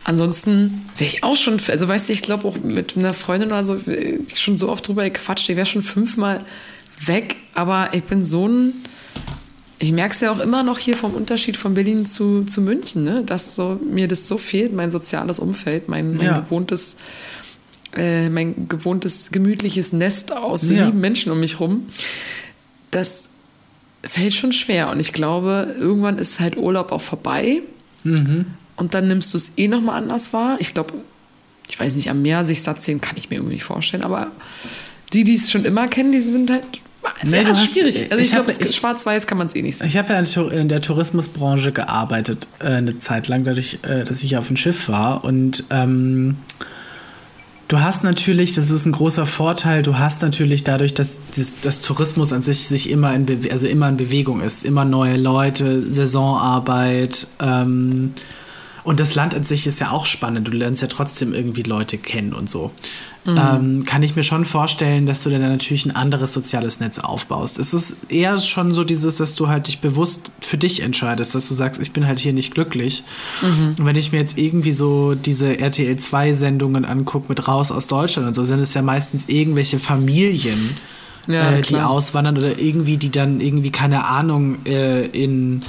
[0.04, 3.66] Ansonsten wäre ich auch schon, also weißt du, ich glaube auch mit einer Freundin oder
[3.66, 6.44] so, äh, schon so oft drüber gequatscht, ich wäre schon fünfmal
[7.06, 8.74] weg, aber ich bin so ein,
[9.80, 13.04] ich merke es ja auch immer noch hier vom Unterschied von Berlin zu, zu München,
[13.04, 13.24] ne?
[13.25, 16.39] dass so, mir das so fehlt, mein soziales Umfeld, mein, mein Ja.
[16.39, 16.98] gewohntes,
[17.96, 20.86] äh, mein gewohntes gemütliches Nest aus Ja.
[20.86, 21.88] lieben Menschen um mich rum.
[22.92, 23.30] Das
[24.04, 27.62] fällt schon schwer und ich glaube, irgendwann ist halt Urlaub auch vorbei
[28.78, 30.56] und dann nimmst du es eh nochmal anders wahr.
[30.60, 30.93] Ich glaube,
[31.69, 34.32] ich weiß nicht, am Meer sich satt sehen kann ich mir irgendwie nicht vorstellen, aber
[35.13, 36.63] die, die es schon immer kennen, die sind halt
[37.24, 38.12] Nee, ja, hast- schwierig.
[38.12, 39.89] Also ich, ich glaube, schwarz-weiß kann man es eh nicht sagen.
[39.89, 44.38] Ich habe ja in der Tourismusbranche gearbeitet äh, eine Zeit lang, dadurch, äh, dass ich
[44.38, 45.24] auf dem Schiff war.
[45.24, 46.38] Und ähm,
[47.67, 51.22] du hast natürlich, das ist ein großer Vorteil, du hast natürlich dadurch, dass
[51.62, 55.17] das, Tourismus an sich sich immer in, Bewe also immer in Bewegung ist, immer neue
[55.17, 57.28] Leute, Saisonarbeit.
[57.39, 58.13] Ähm,
[58.88, 60.47] und das Land an sich ist ja auch spannend.
[60.47, 62.71] Du lernst ja trotzdem irgendwie Leute kennen und so.
[63.38, 67.60] Ähm, kann ich mir schon vorstellen, dass du dann natürlich ein anderes soziales Netz aufbaust.
[67.60, 71.50] Es ist eher schon so dieses, dass du halt dich bewusst für dich entscheidest, dass
[71.50, 73.04] du sagst, ich bin halt hier nicht glücklich.
[73.78, 77.88] Und wenn ich mir jetzt irgendwie so diese RTL 2 Sendungen angucke mit raus aus
[77.88, 80.78] Deutschland und so, sind es ja meistens irgendwelche Familien,
[81.28, 85.62] Ja, äh, die auswandern oder irgendwie, die dann irgendwie, keine Ahnung, äh, in,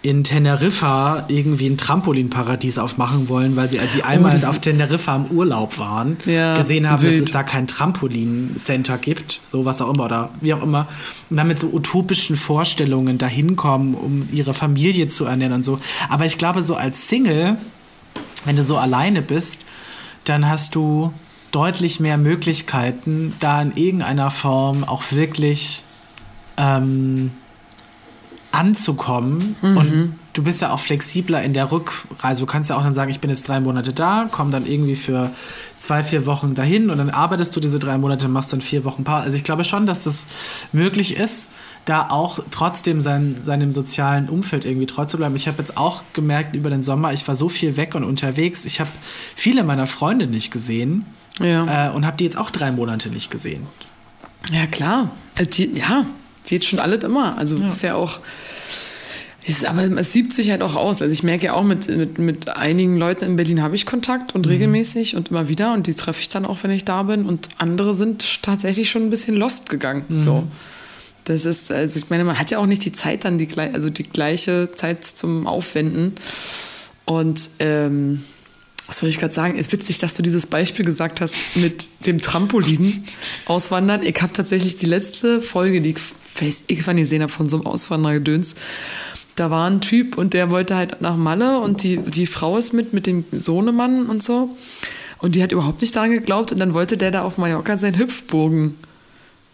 [0.00, 5.16] in Teneriffa irgendwie ein Trampolinparadies aufmachen wollen, weil sie, als sie einmal das- auf Teneriffa
[5.16, 7.14] im Urlaub waren, Ja, gesehen haben, wild.
[7.14, 10.86] dass es da kein Trampolin-Center gibt, so was auch immer oder wie auch immer,
[11.30, 15.76] und dann mit so utopischen Vorstellungen dahin kommen, um ihre Familie zu ernähren und so.
[16.08, 17.56] Aber ich glaube, so als Single,
[18.44, 19.64] wenn du so alleine bist,
[20.24, 21.12] dann hast du
[21.50, 25.82] deutlich mehr Möglichkeiten, da in irgendeiner Form auch wirklich
[26.56, 27.30] ähm,
[28.52, 29.56] anzukommen.
[29.60, 32.40] Und du bist ja auch flexibler in der Rückreise.
[32.40, 34.94] Du kannst ja auch dann sagen, ich bin jetzt drei Monate da, komm dann irgendwie
[34.96, 35.30] für
[35.78, 39.04] zwei, vier Wochen dahin und dann arbeitest du diese drei Monate, machst dann vier Wochen
[39.04, 39.24] Pause.
[39.24, 40.26] Also ich glaube schon, dass das
[40.72, 41.50] möglich ist,
[41.84, 45.36] da auch trotzdem sein, seinem sozialen Umfeld irgendwie treu zu bleiben.
[45.36, 48.64] Ich habe jetzt auch gemerkt über den Sommer, ich war so viel weg und unterwegs.
[48.64, 48.90] Ich habe
[49.36, 51.06] viele meiner Freunde nicht gesehen
[51.38, 51.88] Ja.
[51.88, 53.66] äh, und habe die jetzt auch drei Monate nicht gesehen.
[54.52, 55.10] Ja, klar.
[55.56, 56.04] Die, ja,
[56.42, 57.36] sieht schon alles immer.
[57.38, 58.20] Also ist ja auch.
[59.46, 61.00] Ist, aber es sieht sich halt auch aus.
[61.00, 64.34] Also ich merke ja auch, mit, mit, mit einigen Leuten in Berlin habe ich Kontakt
[64.34, 67.24] und regelmäßig und immer wieder und die treffe ich dann auch, wenn ich da bin.
[67.24, 70.04] Und andere sind tatsächlich schon ein bisschen lost gegangen.
[70.10, 70.46] So.
[71.24, 73.88] Das ist, also ich meine, man hat ja auch nicht die Zeit dann, die, also
[73.88, 76.14] die gleiche Zeit zum Aufwenden.
[77.06, 78.22] Und ähm,
[78.86, 79.54] was soll ich gerade sagen?
[79.54, 83.04] Es ist witzig, dass du dieses Beispiel gesagt hast mit dem Trampolin
[83.44, 84.02] auswandern.
[84.02, 85.98] Ich habe tatsächlich die letzte Folge, die ich
[86.40, 88.54] weiß ich wann gesehen habe von so einem Auswandergedöns.
[89.34, 92.72] Da war ein Typ und der wollte halt nach Malle und die, die Frau ist
[92.72, 94.56] mit, mit dem Sohnemann und so.
[95.18, 97.98] Und die hat überhaupt nicht daran geglaubt und dann wollte der da auf Mallorca sein
[97.98, 98.74] Hüpfburgen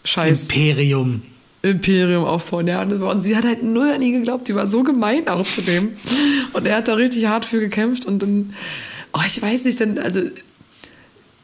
[0.05, 1.23] Scheiß Imperium.
[1.62, 2.66] Imperium aufbauen.
[2.66, 4.49] Ja, und, sie hat halt null an ihn geglaubt.
[4.49, 5.92] Die war so gemein auch zu dem.
[6.53, 8.05] Und er hat da richtig hart für gekämpft.
[8.05, 8.55] Und dann
[9.14, 10.20] oh, ich weiß nicht, dann, also,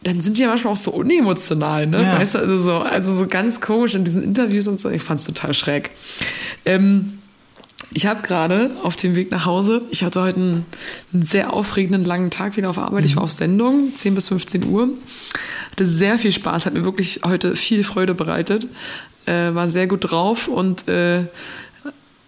[0.03, 2.03] dann sind die ja manchmal auch so unemotional, ne?
[2.03, 2.19] Ja.
[2.19, 4.89] Weißt du, also so, also so ganz komisch in diesen Interviews und so.
[4.89, 5.91] Ich fand's total schräg.
[6.65, 7.19] Ähm,
[7.93, 10.67] ich habe gerade auf dem Weg nach Hause, ich hatte heute einen,
[11.13, 13.05] einen sehr aufregenden langen Tag wieder auf Arbeit.
[13.05, 14.89] Ich war auf Sendung, 10 bis 15 Uhr.
[15.73, 18.69] Hatte sehr viel Spaß, hat mir wirklich heute viel Freude bereitet.
[19.27, 21.25] Äh, war sehr gut drauf und äh,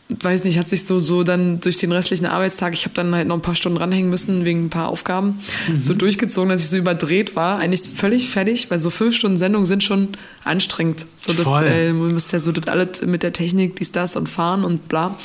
[0.09, 3.29] weiß nicht, hat sich so, so dann durch den restlichen Arbeitstag, ich habe dann halt
[3.29, 5.39] noch ein paar Stunden ranhängen müssen wegen ein paar Aufgaben,
[5.79, 7.59] so durchgezogen, dass ich so überdreht war.
[7.59, 10.09] Eigentlich völlig fertig, weil so fünf Stunden Sendung sind schon
[10.45, 11.07] anstrengend.
[11.17, 11.67] So das, Voll.
[11.67, 14.89] äh, man muss ja so das alles mit der Technik, dies, das und fahren und
[14.89, 15.17] bla.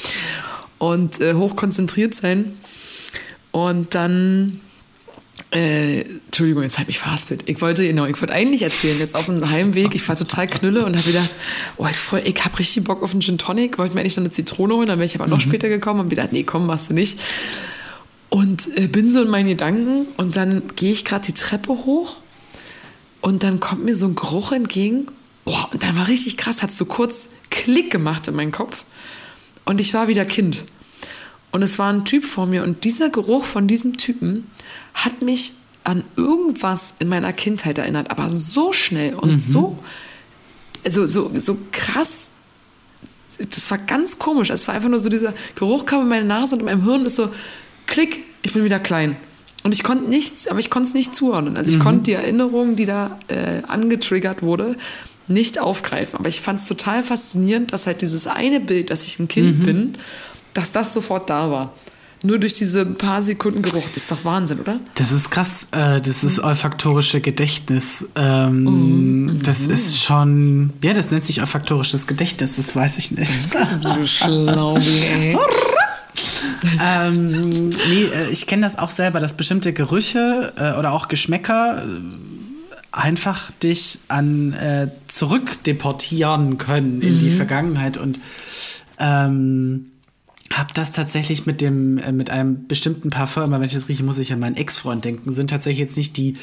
[0.78, 2.54] Und äh, hochkonzentriert sein.
[3.52, 4.62] Und dann
[5.58, 7.44] äh, Entschuldigung, jetzt habe ich verhaspelt.
[7.50, 10.86] Ich wollte, genau, ich wollte eigentlich erzählen, jetzt auf dem Heimweg, ich war total knülle
[10.86, 11.36] und habe gedacht,
[11.78, 14.32] oh, ich, ich habe richtig Bock auf einen Gin Tonic, wollte mir eigentlich noch eine
[14.32, 16.94] Zitrone holen, dann wäre ich aber noch später gekommen und gedacht, nee, komm, machst du
[16.94, 17.20] nicht.
[18.30, 22.18] Und äh, bin so in meinen Gedanken und dann gehe ich gerade die Treppe hoch
[23.22, 25.08] und dann kommt mir so ein Geruch entgegen.
[25.44, 28.86] Boah, und dann war richtig krass, hat so kurz Klick gemacht in meinen Kopf.
[29.66, 30.66] Und ich war wieder Kind.
[31.52, 34.48] Und es war ein Typ vor mir und dieser Geruch von diesem Typen
[34.94, 39.80] hat mich an irgendwas in meiner Kindheit erinnert, aber so schnell und so,
[40.84, 42.34] also so, so krass.
[43.38, 44.50] Das war ganz komisch.
[44.50, 47.06] Es war einfach nur so dieser Geruch kam in meine Nase und in meinem Hirn
[47.06, 47.30] ist so,
[47.86, 49.16] klick, ich bin wieder klein.
[49.64, 51.58] Und ich konnte nichts, aber ich konnte es nicht zuordnen.
[51.58, 54.78] Also ich konnte die Erinnerung, die da äh, angetriggert wurde,
[55.28, 56.18] nicht aufgreifen.
[56.20, 59.64] Aber ich fand es total faszinierend, dass halt dieses eine Bild, dass ich ein Kind
[59.64, 59.98] bin,
[60.58, 61.74] dass das sofort da war.
[62.24, 63.84] Nur durch diese paar Sekunden Geruch.
[63.94, 64.80] Das ist doch Wahnsinn, oder?
[64.96, 68.08] Das ist krass, äh, das ist olfaktorische Gedächtnis.
[68.16, 73.32] Ähm, Das ist schon, ja, das nennt sich olfaktorisches Gedächtnis, das weiß ich nicht.
[73.84, 75.38] Du Schlaubi, ey.
[76.84, 81.84] ähm, nee, äh, ich kenne das auch selber, dass bestimmte Gerüche äh, oder auch Geschmäcker
[81.84, 81.88] äh,
[82.92, 88.18] einfach dich an äh, zurückdeportieren können in die Vergangenheit und
[88.98, 89.92] ähm,
[90.54, 94.04] hab das tatsächlich mit dem äh, mit einem bestimmten Parfum, immer wenn ich das rieche,
[94.04, 95.34] muss ich an meinen Ex-Freund denken.
[95.34, 96.34] Sind tatsächlich jetzt nicht die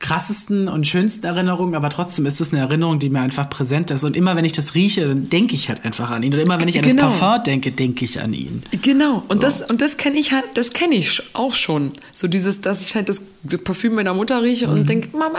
[0.00, 4.02] krassesten und schönsten Erinnerungen, aber trotzdem ist es eine Erinnerung, die mir einfach präsent ist.
[4.02, 6.34] Und immer wenn ich das rieche, dann denke ich halt einfach an ihn.
[6.34, 7.04] Und immer wenn ich an Genau.
[7.04, 8.62] das Parfum denke, denke ich an ihn.
[8.82, 11.92] Genau, und das, und das kenne ich halt, das kenne ich auch schon.
[12.12, 13.22] So dieses, dass ich halt das
[13.62, 15.38] Parfüm meiner Mutter rieche und denke, Mama.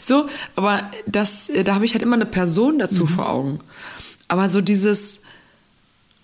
[0.00, 3.60] So, aber das, äh, da habe ich halt immer eine Person dazu vor Augen.
[4.28, 5.20] Aber so dieses,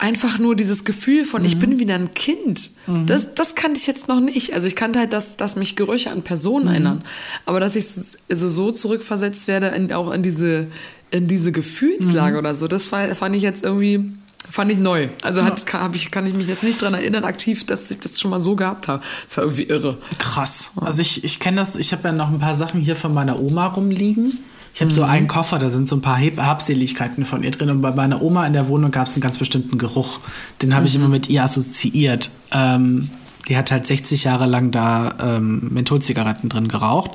[0.00, 2.70] einfach nur dieses Gefühl von, ich bin wieder ein Kind,
[3.06, 4.54] das, das kannte ich jetzt noch nicht.
[4.54, 7.04] Also ich kannte halt, dass, dass mich Gerüche an Personen erinnern.
[7.44, 7.84] Aber dass ich
[8.30, 10.68] also so zurückversetzt werde, in, auch in diese,
[11.10, 14.10] in diese Gefühlslage oder so, das fand ich jetzt irgendwie,
[14.50, 15.08] fand ich neu.
[15.20, 18.18] Also hat, kann, ich, kann ich mich jetzt nicht dran erinnern, aktiv, dass ich das
[18.18, 19.02] schon mal so gehabt habe.
[19.26, 19.98] Das war irgendwie irre.
[20.18, 20.72] Krass.
[20.76, 23.38] Also ich, ich kenne das, ich habe ja noch ein paar Sachen hier von meiner
[23.38, 24.38] Oma rumliegen.
[24.74, 27.70] Ich habe so einen Koffer, da sind so ein paar Heb- Habseligkeiten von ihr drin.
[27.70, 30.20] Und bei meiner Oma in der Wohnung gab es einen ganz bestimmten Geruch.
[30.62, 32.30] Den habe ich immer mit ihr assoziiert.
[32.52, 33.10] Ähm,
[33.48, 37.10] die hat halt 60 Jahre lang da ähm, Mentholzigaretten drin geraucht.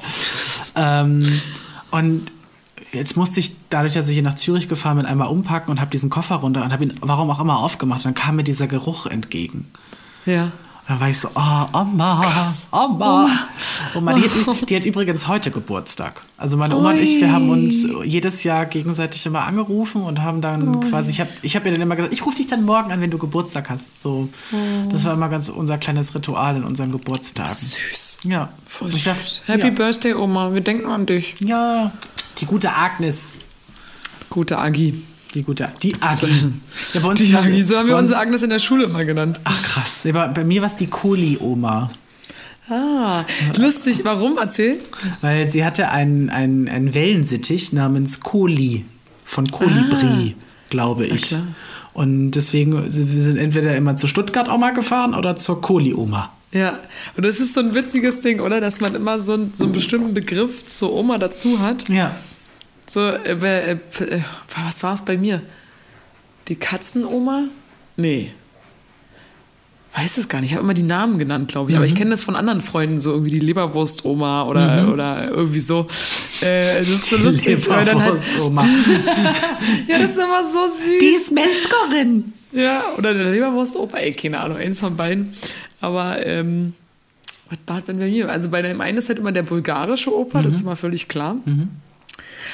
[0.76, 1.26] Ähm,
[1.92, 2.30] und
[2.92, 5.92] jetzt musste ich, dadurch, dass ich hier nach Zürich gefahren bin, einmal umpacken und habe
[5.92, 8.00] diesen Koffer runter und habe ihn, warum auch immer, aufgemacht.
[8.00, 9.66] Und dann kam mir dieser Geruch entgegen.
[10.26, 10.52] Ja.
[10.88, 13.48] Dann war ich so, oh, Oma, Oma.
[13.96, 16.22] Oma, die, hat, die hat übrigens heute Geburtstag.
[16.38, 20.42] Also meine Oma und ich, wir haben uns jedes Jahr gegenseitig immer angerufen und haben
[20.42, 22.92] dann quasi, ich habe ich hab ihr dann immer gesagt, ich rufe dich dann morgen
[22.92, 24.00] an, wenn du Geburtstag hast.
[24.00, 24.30] So,
[24.92, 27.56] das war immer ganz unser kleines Ritual in unseren Geburtstagen.
[27.56, 28.20] Süß.
[28.26, 28.50] Ja.
[28.68, 29.42] Voll süß.
[29.48, 29.70] Happy ja.
[29.72, 30.54] Birthday, Oma.
[30.54, 31.34] Wir denken an dich.
[31.40, 31.92] Ja,
[32.40, 33.18] die gute Agnes.
[34.30, 35.04] Gute Agi.
[35.36, 36.28] Die gute, die Agi.
[36.94, 37.64] Ja, bei uns Die Agi.
[37.64, 39.40] So haben wir unsere Agnes in der Schule immer genannt.
[39.44, 41.92] Ach krass, Ja, bei, mir war es die Kohli-Oma.
[42.70, 43.24] Ah,
[43.58, 44.02] lustig.
[44.04, 44.38] Warum?
[44.40, 44.78] Erzähl.
[45.22, 48.86] Weil sie hatte einen, einen, einen Wellensittich namens Koli
[49.24, 50.36] von Kolibri,
[50.70, 51.28] glaube ich.
[51.28, 51.44] klar.
[51.94, 56.32] Und deswegen, wir sind entweder immer zur Stuttgart-Oma gefahren oder zur Koli-Oma.
[56.52, 56.80] Ja,
[57.18, 58.62] und das ist so ein witziges Ding, oder?
[58.62, 61.88] Dass man immer so, einen- so einen bestimmten Begriff zur Oma dazu hat.
[61.90, 62.16] Ja.
[62.88, 63.78] So, äh, äh, äh,
[64.66, 65.42] was war es bei mir?
[66.48, 67.44] Die Katzenoma?
[67.98, 68.32] Nee.
[69.96, 70.52] Weiß es gar nicht.
[70.52, 71.78] Ich habe immer die Namen genannt, glaube ich.
[71.78, 75.88] Aber ich kenne das von anderen Freunden, so irgendwie die Leberwurst-Oma oder, oder irgendwie so.
[76.42, 77.70] Äh, das ist so lustig.
[77.70, 78.62] halt, Leberwurst-Oma.
[79.88, 81.00] ja, das ist immer so süß.
[81.00, 82.34] Die ist Metzgerin.
[82.52, 85.34] Ja, oder der Leberwurst-Opa, ey, keine Ahnung, eins von beiden.
[85.80, 86.74] Aber, ähm,
[87.50, 88.30] was war denn bei mir?
[88.30, 91.38] Also bei dem einen ist halt immer der bulgarische Opa, das ist immer völlig klar.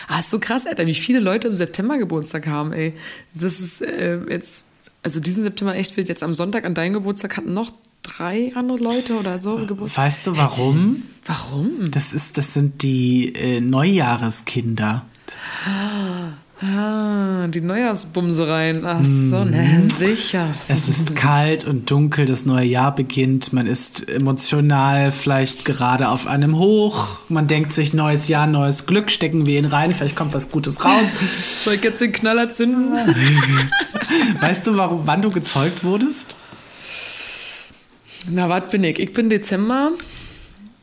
[0.07, 2.93] Ah, ist so krass, Alter, wie viele Leute im September Geburtstag haben, ey.
[3.33, 4.65] Das ist äh, jetzt,
[5.03, 6.09] also diesen September echt wild.
[6.09, 7.71] Jetzt am Sonntag an deinem Geburtstag hatten noch
[8.03, 10.05] drei andere Leute oder so Geburtstag.
[10.05, 11.03] Weißt du warum?
[11.25, 11.91] Warum?
[11.91, 15.05] Das, ist, das sind die äh, Neujahreskinder.
[15.65, 18.85] Ah, die Neujahrsbumsereien.
[18.85, 20.53] Ach so, na sicher.
[20.67, 23.51] Es ist kalt und dunkel, das neue Jahr beginnt.
[23.51, 27.21] Man ist emotional vielleicht gerade auf einem Hoch.
[27.29, 30.85] Man denkt sich, neues Jahr, neues Glück, stecken wir ihn rein, vielleicht kommt was Gutes
[30.85, 31.03] raus.
[31.63, 32.93] Soll ich jetzt den Knaller zünden?
[34.39, 36.35] weißt du, warum, wann du gezeugt wurdest?
[38.29, 38.99] Na, was bin ich?
[38.99, 39.93] Ich bin Dezember,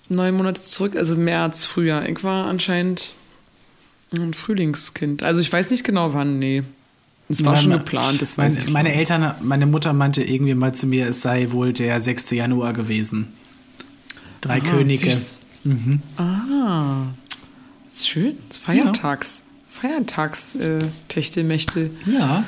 [0.08, 2.08] neun Monate zurück, also März, Frühjahr.
[2.08, 3.12] Ich war anscheinend
[4.12, 5.22] ein Frühlingskind.
[5.22, 6.62] Also ich weiß nicht genau wann, nee.
[7.28, 8.72] Es war schon Meine- geplant, das weiß meine, ich.
[8.72, 12.30] Meine Eltern, meine Mutter meinte irgendwie mal zu mir, es sei wohl der 6.
[12.34, 13.28] Januar gewesen.
[14.40, 15.10] Drei Ah, Könige.
[15.14, 15.40] süß.
[16.16, 17.08] Ah,
[17.90, 18.38] ist schön.
[18.48, 19.42] Ist Feiertags.
[19.66, 21.90] Feiertags, äh, Techtelmechtel.
[22.06, 22.44] Ja.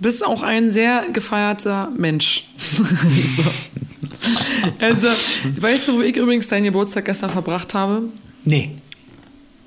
[0.00, 2.48] bist auch ein sehr gefeierter Mensch.
[2.56, 3.42] so.
[4.80, 5.08] Also,
[5.60, 8.04] weißt du, wo ich übrigens deinen Geburtstag gestern verbracht habe?
[8.44, 8.70] Nee.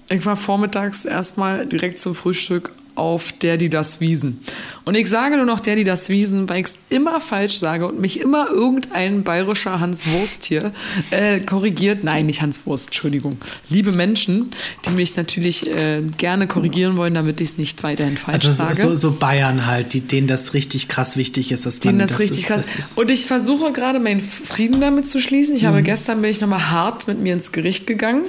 [0.10, 4.40] Ich war vormittags erstmal direkt zum Frühstück auf der, die das Wiesen.
[4.84, 7.86] Und ich sage nur noch der, die das Wiesen, weil ich es immer falsch sage
[7.88, 10.72] und mich immer irgendein bayerischer Hans Wurst hier
[11.12, 12.04] äh, korrigiert.
[12.04, 13.38] Nein, nicht Hans Wurst, Entschuldigung.
[13.70, 14.50] Liebe Menschen,
[14.86, 18.64] die mich natürlich äh, gerne korrigieren wollen, damit ich es nicht weiterhin falsch Also so,
[18.64, 18.76] sage.
[18.76, 22.18] so, so Bayern halt, die, denen das richtig krass wichtig ist, dass denen man das
[22.18, 22.66] richtig ist, krass.
[22.66, 25.56] das ist- Und ich versuche gerade meinen Frieden damit zu schließen.
[25.56, 25.68] Ich Mhm.
[25.68, 28.24] habe gestern bin ich nochmal hart mit mir ins Gericht gegangen.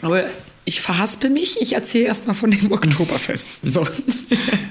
[0.00, 0.24] Aber
[0.64, 1.60] ich verhaspel mich.
[1.60, 3.66] Ich erzähle erstmal von dem Oktoberfest.
[3.72, 3.86] So,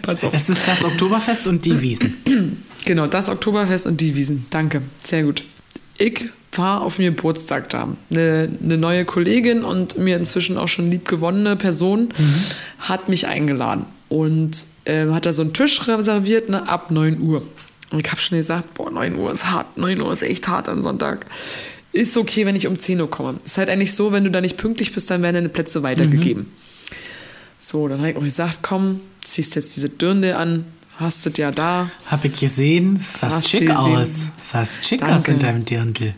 [0.02, 0.34] pass auf.
[0.34, 2.18] Es ist das Oktoberfest und die Wiesen.
[2.86, 4.46] Genau, das Oktoberfest und die Wiesen.
[4.50, 5.46] Danke, sehr gut.
[5.98, 7.96] Ich war auf dem Geburtstag da.
[8.10, 12.10] Eine, eine neue Kollegin und mir inzwischen auch schon liebgewonnene Person
[12.80, 14.52] hat mich eingeladen und
[14.84, 17.44] äh, hat da so einen Tisch reserviert ne, ab 9 Uhr.
[17.92, 20.68] Und ich habe schon gesagt, boah, 9 Uhr ist hart, 9 Uhr ist echt hart
[20.68, 21.26] am Sonntag.
[21.94, 23.38] Ist okay, wenn ich um 10 Uhr komme.
[23.46, 26.48] Ist halt eigentlich so, wenn du da nicht pünktlich bist, dann werden deine Plätze weitergegeben.
[27.62, 30.66] So, dann habe ich auch gesagt, komm, ziehst jetzt diese Dirndl an,
[30.98, 31.92] hast es ja da.
[32.08, 34.30] Hab ich gesehen, sah Hast schick aus.
[34.42, 35.16] Sah schick Danke.
[35.16, 36.16] aus in deinem Dirndl.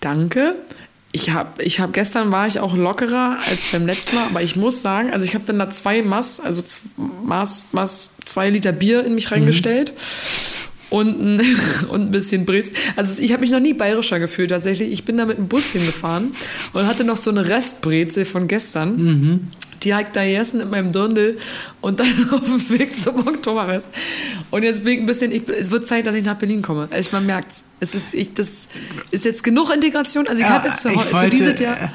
[0.00, 0.56] Danke.
[1.12, 4.54] Ich habe ich hab gestern war ich auch lockerer als beim letzten Mal, aber ich
[4.54, 6.62] muss sagen, also ich habe dann da zwei Maß, also
[6.96, 9.92] Maß, Maß, zwei Liter Bier in mich reingestellt
[10.90, 11.40] und, ein,
[11.88, 12.70] und ein bisschen Brez.
[12.96, 14.92] Also ich habe mich noch nie bayerischer gefühlt tatsächlich.
[14.92, 16.32] Ich bin da mit dem Bus hingefahren
[16.72, 19.50] und hatte noch so eine Restbrezel von gestern.
[19.82, 21.38] Die habe ich da gegessen mit meinem Dirndl
[21.80, 23.86] und dann auf dem Weg zum Oktoberfest.
[24.50, 26.86] Und jetzt bin ich ein bisschen, ich, es wird Zeit, dass ich nach Berlin komme.
[26.90, 27.94] Also man merkt es.
[27.94, 28.68] ist, ich, das
[29.10, 30.26] ist jetzt genug Integration.
[30.28, 31.92] Also ich Ja, habe jetzt für, heu- für wollte, dieses äh, Jahr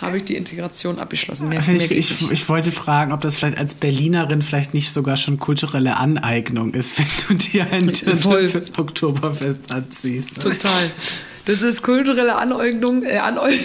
[0.00, 1.48] habe ich die Integration abgeschlossen.
[1.48, 5.38] Mehr, Ich, ich, ich, wollte fragen, ob das vielleicht als Berlinerin vielleicht nicht sogar schon
[5.38, 10.40] kulturelle Aneignung ist, wenn du dir ein Dirndl fürs Oktoberfest anziehst.
[10.42, 10.90] Total.
[11.46, 13.02] Das ist kulturelle Aneignung.
[13.02, 13.50] Äh, Aneu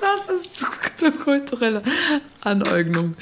[0.00, 0.66] das ist
[1.24, 1.82] kulturelle
[2.40, 3.14] Aneignung.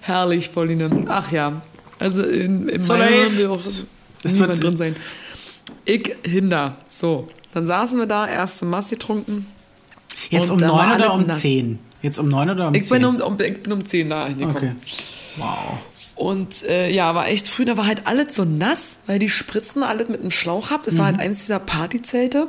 [0.00, 0.90] Herrlich, Pauline.
[1.08, 1.60] Ach ja.
[1.98, 3.84] Also in, in So meinem will auch Es
[4.24, 4.96] niemand wird- drin sein.
[5.88, 6.76] Ich hinder.
[6.86, 7.26] So.
[7.54, 9.46] Dann saßen wir da, erste Mass getrunken.
[10.28, 11.40] Jetzt um war neun oder um nass.
[11.40, 11.78] zehn?
[12.02, 12.98] Jetzt um neun oder um Ich zehn?
[13.00, 14.56] bin um, um, ich bin um 10 da hingekommen.
[14.56, 14.72] Okay.
[15.38, 15.78] Wow.
[16.14, 19.82] Und äh, ja, war echt früh, da war halt alles so nass, weil die Spritzen
[19.82, 20.86] alles mit einem Schlauch habt.
[20.88, 21.16] Das war Mhm.
[21.16, 22.48] halt eins dieser Partyzelte.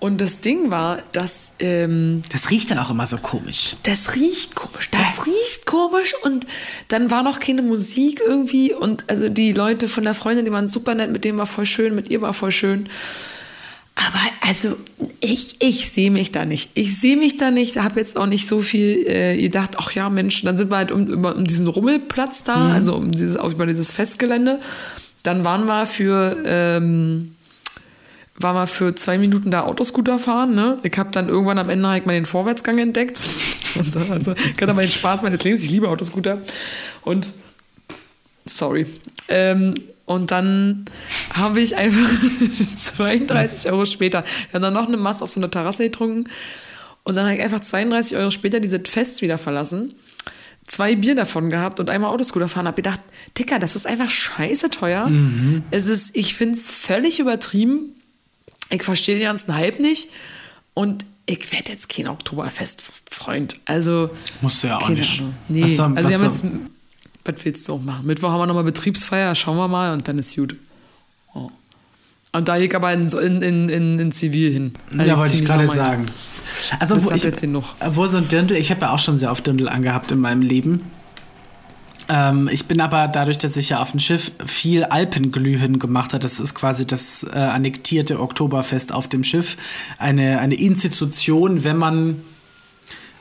[0.00, 3.76] Und das Ding war, dass ähm, Das riecht dann auch immer so komisch.
[3.84, 6.14] das riecht komisch, das riecht komisch.
[6.22, 6.46] Und
[6.88, 8.74] dann war noch keine Musik irgendwie.
[8.74, 11.64] Und also die Leute von der Freundin, die waren super nett, mit denen war voll
[11.64, 12.88] schön, mit ihr war voll schön.
[13.96, 14.76] Aber also
[15.20, 16.70] ich, ich sehe mich da nicht.
[16.74, 17.76] Ich sehe mich da nicht.
[17.78, 19.76] Habe jetzt auch nicht so viel äh, gedacht.
[19.78, 23.12] Ach ja, Mensch, dann sind wir halt um, über, um diesen Rummelplatz da, also um
[23.12, 24.60] dieses, auf, über dieses Festgelände.
[25.22, 27.36] Dann waren wir für ähm,
[28.36, 30.54] waren wir für zwei Minuten da Autoscooter fahren.
[30.54, 30.78] Ne?
[30.82, 33.18] Ich habe dann irgendwann am Ende halt mal den Vorwärtsgang entdeckt.
[33.76, 35.64] Also, also ich hatte mal den Spaß meines Lebens.
[35.64, 36.40] Ich liebe Autoscooter.
[37.02, 37.32] Und
[38.46, 38.86] sorry.
[39.26, 39.74] Ähm,
[40.06, 40.84] und dann
[41.32, 42.08] habe ich einfach
[42.76, 46.28] 32 Euro später, wir haben dann noch eine Masse auf so einer Terrasse getrunken
[47.04, 49.94] und dann habe ich einfach 32 Euro später dieses Fest wieder verlassen,
[50.66, 53.00] zwei Bier davon gehabt und einmal Autoscooter fahren, habe gedacht,
[53.38, 55.10] Dicker, das ist einfach scheiße teuer.
[55.70, 57.94] Es ist, ich finde es völlig übertrieben.
[58.70, 60.08] Ich verstehe den ganzen Hype nicht
[60.74, 63.56] und ich werde jetzt kein Oktoberfest-Freund.
[63.64, 65.20] Also Musst du ja auch nicht.
[65.20, 65.34] Ahnung.
[65.48, 66.60] Nee, Was also wir was haben soll- jetzt,
[67.24, 68.06] was willst du auch machen?
[68.06, 70.56] Mittwoch haben wir nochmal Betriebsfeier, schauen wir mal und dann ist gut.
[71.34, 71.50] Oh.
[72.32, 74.72] Und da ich aber in, in, in, in, Zivil hin.
[74.92, 76.06] Also ja, wollte ich gerade sagen.
[76.78, 77.74] Also, Das wo, ich, jetzt noch.
[77.92, 80.42] wo so ein Dirndl, ich habe ja auch schon sehr oft Dirndl angehabt in meinem
[80.42, 80.80] Leben.
[82.08, 86.20] Ähm, ich bin aber dadurch, dass ich ja auf dem Schiff viel Alpenglühen gemacht habe,
[86.20, 89.56] das ist quasi das äh, annektierte Oktoberfest auf dem Schiff,
[89.98, 92.22] eine, eine Institution, wenn man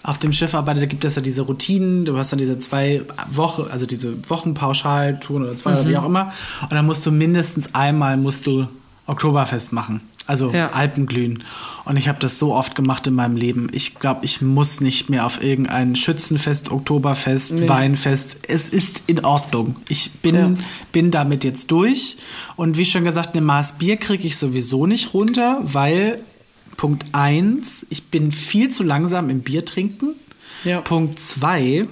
[0.04, 3.04] auf dem Schiff arbeitet, da gibt es ja diese Routinen, du hast dann diese zwei
[3.32, 6.34] Wochen, also diese Wochenpauschaltouren oder zwei oder wie auch immer.
[6.62, 8.68] Und dann musst du mindestens einmal musst du
[9.08, 10.02] Oktoberfest machen.
[10.26, 10.72] Also Ja.
[10.72, 11.44] Alpenglühen.
[11.86, 13.68] Und ich habe das so oft gemacht in meinem Leben.
[13.74, 17.68] Ich glaube, ich muss nicht mehr auf irgendein Schützenfest, Oktoberfest, Nee.
[17.68, 18.38] Weinfest.
[18.48, 19.76] Es ist in Ordnung.
[19.90, 20.52] Ich bin, Ja.
[20.94, 22.18] bin damit jetzt durch.
[22.56, 26.20] Und wie schon gesagt, eine Maß Bier kriege ich sowieso nicht runter, weil
[26.78, 30.16] Punkt 1, ich bin viel zu langsam im Bier trinken.
[30.64, 30.80] Ja.
[30.82, 31.86] Punkt 2,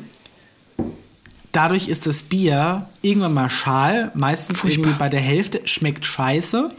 [1.51, 4.85] dadurch ist das Bier irgendwann mal schal, meistens Furchtbar.
[4.85, 6.71] irgendwie bei der Hälfte, schmeckt scheiße.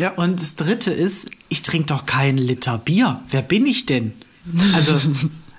[0.00, 0.10] Ja.
[0.12, 3.22] Und das dritte ist, ich trinke doch keinen Liter Bier.
[3.30, 4.12] Wer bin ich denn?
[4.74, 4.96] Also,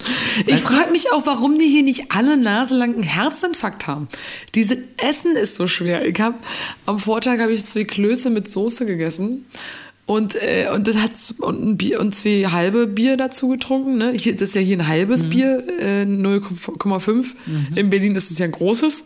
[0.45, 4.07] Ich frage mich auch, warum die hier nicht alle naselang einen Herzinfarkt haben.
[4.55, 6.07] Diese Essen ist so schwer.
[6.07, 6.37] Ich habe
[6.85, 9.45] am Vortag habe ich zwei Klöße mit Soße gegessen.
[10.07, 13.97] Und, äh, und das hat und, ein Bier, und zwei halbe Bier dazu getrunken.
[13.97, 14.11] Ne?
[14.13, 17.35] Hier, das ist ja hier ein halbes Bier, äh, 0,5.
[17.75, 19.05] In Berlin ist es ja ein großes.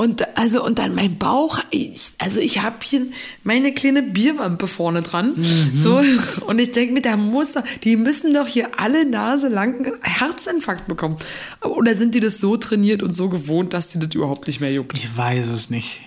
[0.00, 3.08] Und also und dann mein Bauch, ich, also ich habe hier
[3.44, 5.34] meine kleine Bierwampe vorne dran,
[5.74, 6.00] so
[6.46, 7.52] und ich denke mir, da muss
[7.84, 11.16] die müssen doch hier alle Nase lang einen Herzinfarkt bekommen.
[11.60, 14.72] Oder sind die das so trainiert und so gewohnt, dass die das überhaupt nicht mehr
[14.72, 14.96] juckt?
[14.96, 16.00] ich weiß es nicht.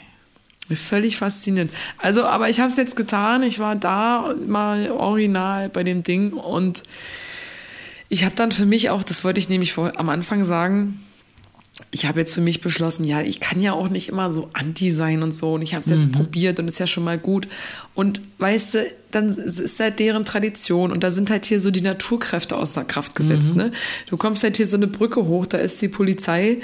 [0.73, 1.71] Völlig faszinierend.
[1.99, 3.43] Also, aber ich habe es jetzt getan.
[3.43, 6.81] Ich war da mal original bei dem Ding und
[8.09, 10.99] ich habe dann für mich auch, das wollte ich nämlich vor, am Anfang sagen,
[11.93, 14.89] ich habe jetzt für mich beschlossen, ja, ich kann ja auch nicht immer so anti
[14.89, 15.53] sein und so.
[15.53, 17.47] Und ich habe es jetzt probiert und ist ja schon mal gut.
[17.93, 21.81] Und weißt du, dann ist halt deren Tradition und da sind halt hier so die
[21.81, 23.55] Naturkräfte außer Kraft gesetzt.
[23.55, 23.71] Ne?
[24.09, 26.57] Du kommst halt hier so eine Brücke hoch, da ist die Polizei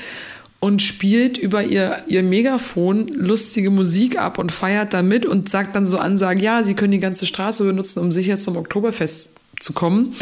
[0.60, 5.86] und spielt über ihr, ihr Megafon lustige Musik ab und feiert damit und sagt dann
[5.86, 10.14] so Ansagen, ja, sie können die ganze Straße benutzen, um sicher zum Oktoberfest zu kommen.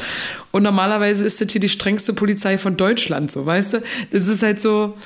[0.51, 3.83] Und normalerweise ist das hier die strengste Polizei von Deutschland, so, weißt du?
[4.11, 4.97] Das ist halt so,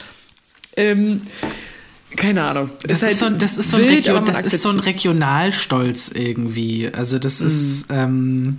[0.78, 1.22] ähm,
[2.16, 2.70] keine Ahnung.
[2.84, 4.62] Das, halt ist, so, ein- das, ist, so ein, wild, Regio aber man das ist
[4.64, 4.80] so ein.
[4.80, 6.90] Regionalstolz irgendwie.
[6.94, 7.48] Also das Mhm.
[7.48, 8.58] ist, ähm,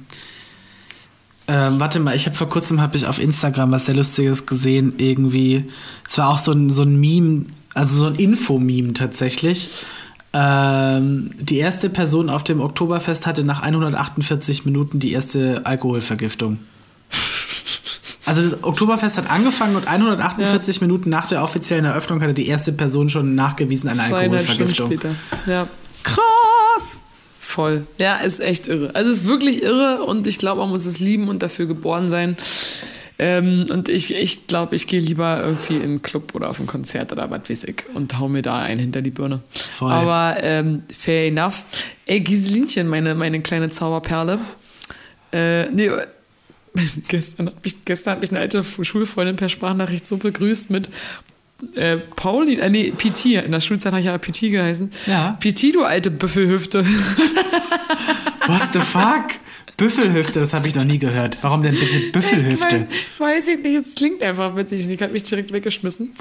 [1.49, 4.95] ähm, warte mal, ich habe vor kurzem habe ich auf Instagram was sehr Lustiges gesehen
[4.99, 5.65] irgendwie.
[6.09, 9.69] Es war auch so ein, so ein Meme, also so ein Info-Meme tatsächlich.
[10.35, 16.59] Ähm, die erste Person auf dem Oktoberfest hatte nach 148 Minuten die erste Alkoholvergiftung.
[18.25, 22.73] Also das Oktoberfest hat angefangen und 148 Minuten nach der offiziellen Eröffnung hatte die erste
[22.73, 24.87] Person schon nachgewiesen eine Alkoholvergiftung.
[24.87, 25.11] später.
[25.47, 25.66] Ja.
[26.05, 27.01] Krass!
[27.40, 27.85] Voll.
[27.99, 28.95] Ja, ist echt irre.
[28.95, 32.11] Also es ist wirklich irre und ich glaube, man muss es lieben und dafür geboren
[32.11, 32.37] sein.
[33.18, 36.66] Ähm, und ich ich glaube, ich gehe lieber irgendwie in einen Club oder auf ein
[36.66, 39.42] Konzert oder was weiß ich und hau mir da einen hinter die Birne.
[39.51, 39.92] Voll.
[39.92, 41.64] Aber ähm, fair enough.
[42.07, 44.38] Ey, Giselinchen, meine, meine kleine Zauberperle.
[45.33, 45.90] Äh, nee,
[47.09, 50.88] gestern habe ich, gestern hab ich eine alte Schulfreundin per Sprachnachricht so begrüßt mit
[51.75, 54.90] äh, Pauli, äh, nee, PT, in der Schulzeit habe ich ja PT geheißen.
[55.07, 55.38] Ja.
[55.40, 56.85] PT, du alte Büffelhüfte.
[58.46, 59.41] What the fuck?
[59.83, 61.38] Büffelhüfte, das habe ich noch nie gehört.
[61.42, 62.87] Warum denn bitte Büffelhüfte?
[62.88, 66.12] Ich weiß, weiß ich nicht, es klingt einfach witzig und ich habe mich direkt weggeschmissen.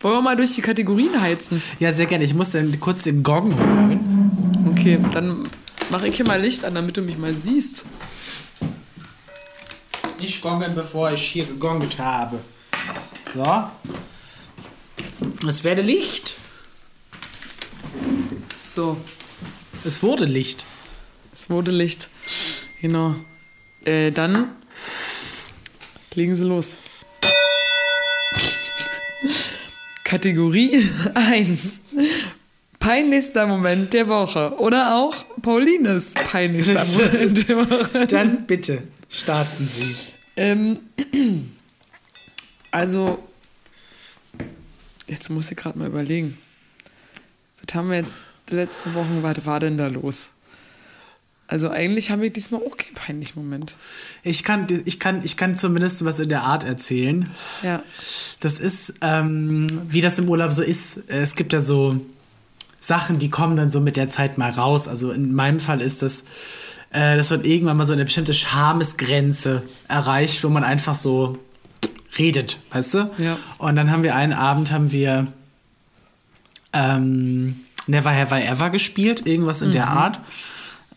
[0.00, 1.60] Wollen wir mal durch die Kategorien heizen?
[1.80, 2.22] Ja, sehr gerne.
[2.22, 4.70] Ich muss dann kurz den Gong holen.
[4.70, 5.48] Okay, dann
[5.90, 7.86] mache ich hier mal Licht an, damit du mich mal siehst.
[10.20, 12.38] Nicht gongen, bevor ich hier gegongt habe.
[13.34, 13.64] So.
[15.48, 16.36] Es werde Licht.
[18.64, 18.96] So,
[19.84, 20.64] Es wurde Licht.
[21.34, 22.08] es wurde Licht.
[22.82, 23.14] Genau.
[23.84, 24.50] Äh, dann
[26.14, 26.76] legen Sie los.
[30.04, 31.80] Kategorie 1.
[32.80, 34.58] Peinlichster Moment der Woche.
[34.58, 38.06] Oder auch Paulines peinlichster Moment der Woche.
[38.08, 39.94] Dann bitte starten Sie.
[40.36, 40.80] Ähm,
[42.72, 43.22] also,
[45.06, 46.36] jetzt muss ich gerade mal überlegen.
[47.64, 50.30] Was haben wir jetzt die letzten Wochen, was war denn da los?
[51.52, 53.74] Also eigentlich haben wir diesmal auch keinen peinlichen Moment.
[54.22, 57.28] Ich kann, ich, kann, ich kann zumindest was in der Art erzählen.
[57.62, 57.82] Ja.
[58.40, 61.02] Das ist, ähm, wie das im Urlaub so ist.
[61.08, 62.00] Es gibt ja so
[62.80, 64.88] Sachen, die kommen dann so mit der Zeit mal raus.
[64.88, 66.24] Also in meinem Fall ist das,
[66.90, 71.36] äh, dass man irgendwann mal so eine bestimmte Schamesgrenze erreicht, wo man einfach so
[72.18, 73.10] redet, weißt du?
[73.18, 73.36] Ja.
[73.58, 75.26] Und dann haben wir einen Abend, haben wir
[76.72, 80.18] ähm, Never Have I Ever gespielt, irgendwas in der Art.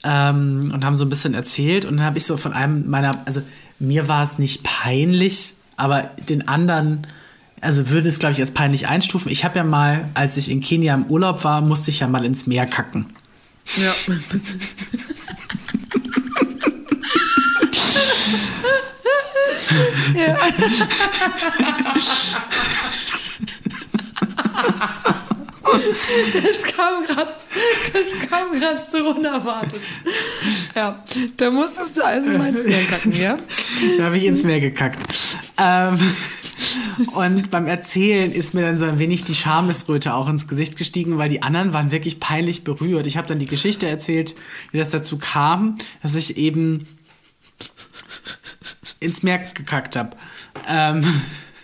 [0.05, 1.85] Ähm, und haben so ein bisschen erzählt.
[1.85, 3.41] Und dann habe ich so von einem meiner, also
[3.79, 7.07] mir war es nicht peinlich, aber den anderen
[7.65, 9.31] also würde es, glaube ich, als peinlich einstufen.
[9.31, 12.23] Ich habe ja mal, als ich in Kenia im Urlaub war, musste ich ja mal
[12.23, 13.07] ins Meer kacken.
[13.75, 13.91] Ja.
[20.27, 20.37] ja.
[25.79, 27.31] Das kam gerade,
[27.93, 29.81] das kam gerade so unerwartet.
[30.75, 31.03] Ja,
[31.37, 33.37] da musstest du also mal ins Meer kacken, ja?
[33.97, 34.99] Da habe ich ins Meer gekackt.
[35.57, 35.99] Ähm,
[37.13, 41.17] und beim Erzählen ist mir dann so ein wenig die Schamesröte auch ins Gesicht gestiegen,
[41.17, 43.07] weil die anderen waren wirklich peinlich berührt.
[43.07, 44.35] Ich habe dann die Geschichte erzählt,
[44.71, 46.87] wie das dazu kam, dass ich eben
[48.99, 50.11] ins Meer gekackt habe.
[50.67, 51.05] Ähm,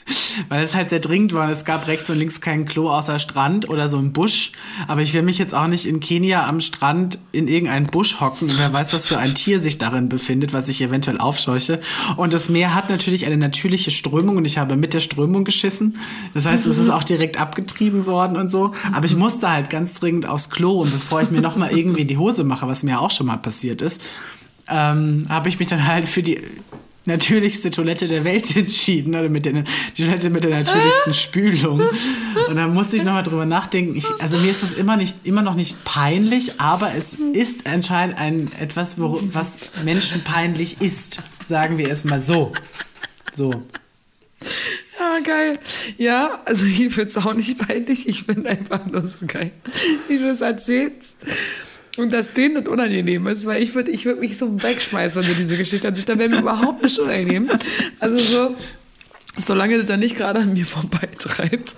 [0.50, 1.50] weil es halt sehr dringend war.
[1.50, 4.52] Es gab rechts und links kein Klo außer Strand oder so ein Busch.
[4.88, 8.50] Aber ich will mich jetzt auch nicht in Kenia am Strand in irgendeinen Busch hocken.
[8.50, 11.80] Und wer weiß, was für ein Tier sich darin befindet, was ich eventuell aufscheuche.
[12.18, 15.98] Und das Meer hat natürlich eine natürliche Strömung und ich habe mit der Strömung geschissen.
[16.34, 18.74] Das heißt, es ist auch direkt abgetrieben worden und so.
[18.94, 20.82] Aber ich musste halt ganz dringend aufs Klo.
[20.82, 23.82] Und bevor ich mir nochmal irgendwie die Hose mache, was mir auch schon mal passiert
[23.82, 24.02] ist,
[24.68, 26.40] ähm, habe ich mich dann halt für die
[27.06, 29.64] natürlichste Toilette der Welt entschieden, oder mit der
[29.98, 31.82] die Toilette mit der natürlichsten Spülung.
[32.48, 33.96] Und dann musste ich nochmal drüber nachdenken.
[33.96, 38.18] Ich, also mir ist das immer nicht, immer noch nicht peinlich, aber es ist anscheinend
[38.18, 41.22] ein etwas, wo, was Menschen peinlich ist.
[41.48, 42.54] Sagen wir es mal so.
[43.34, 43.64] So.
[45.00, 45.60] Ja, geil.
[45.98, 48.08] Ja, also ich finde es auch nicht peinlich.
[48.08, 49.52] Ich finde einfach nur so geil,
[50.08, 51.18] wie du es erzählst.
[52.02, 55.30] Und dass denen das unangenehm ist, weil ich würde ich würd mich so wegschmeißen, wenn
[55.30, 56.10] du diese Geschichte erzählst.
[56.10, 57.52] Da wäre mir überhaupt nicht unangenehm.
[58.00, 58.56] Also so,
[59.38, 61.76] solange das dann nicht gerade an mir vorbeitreibt,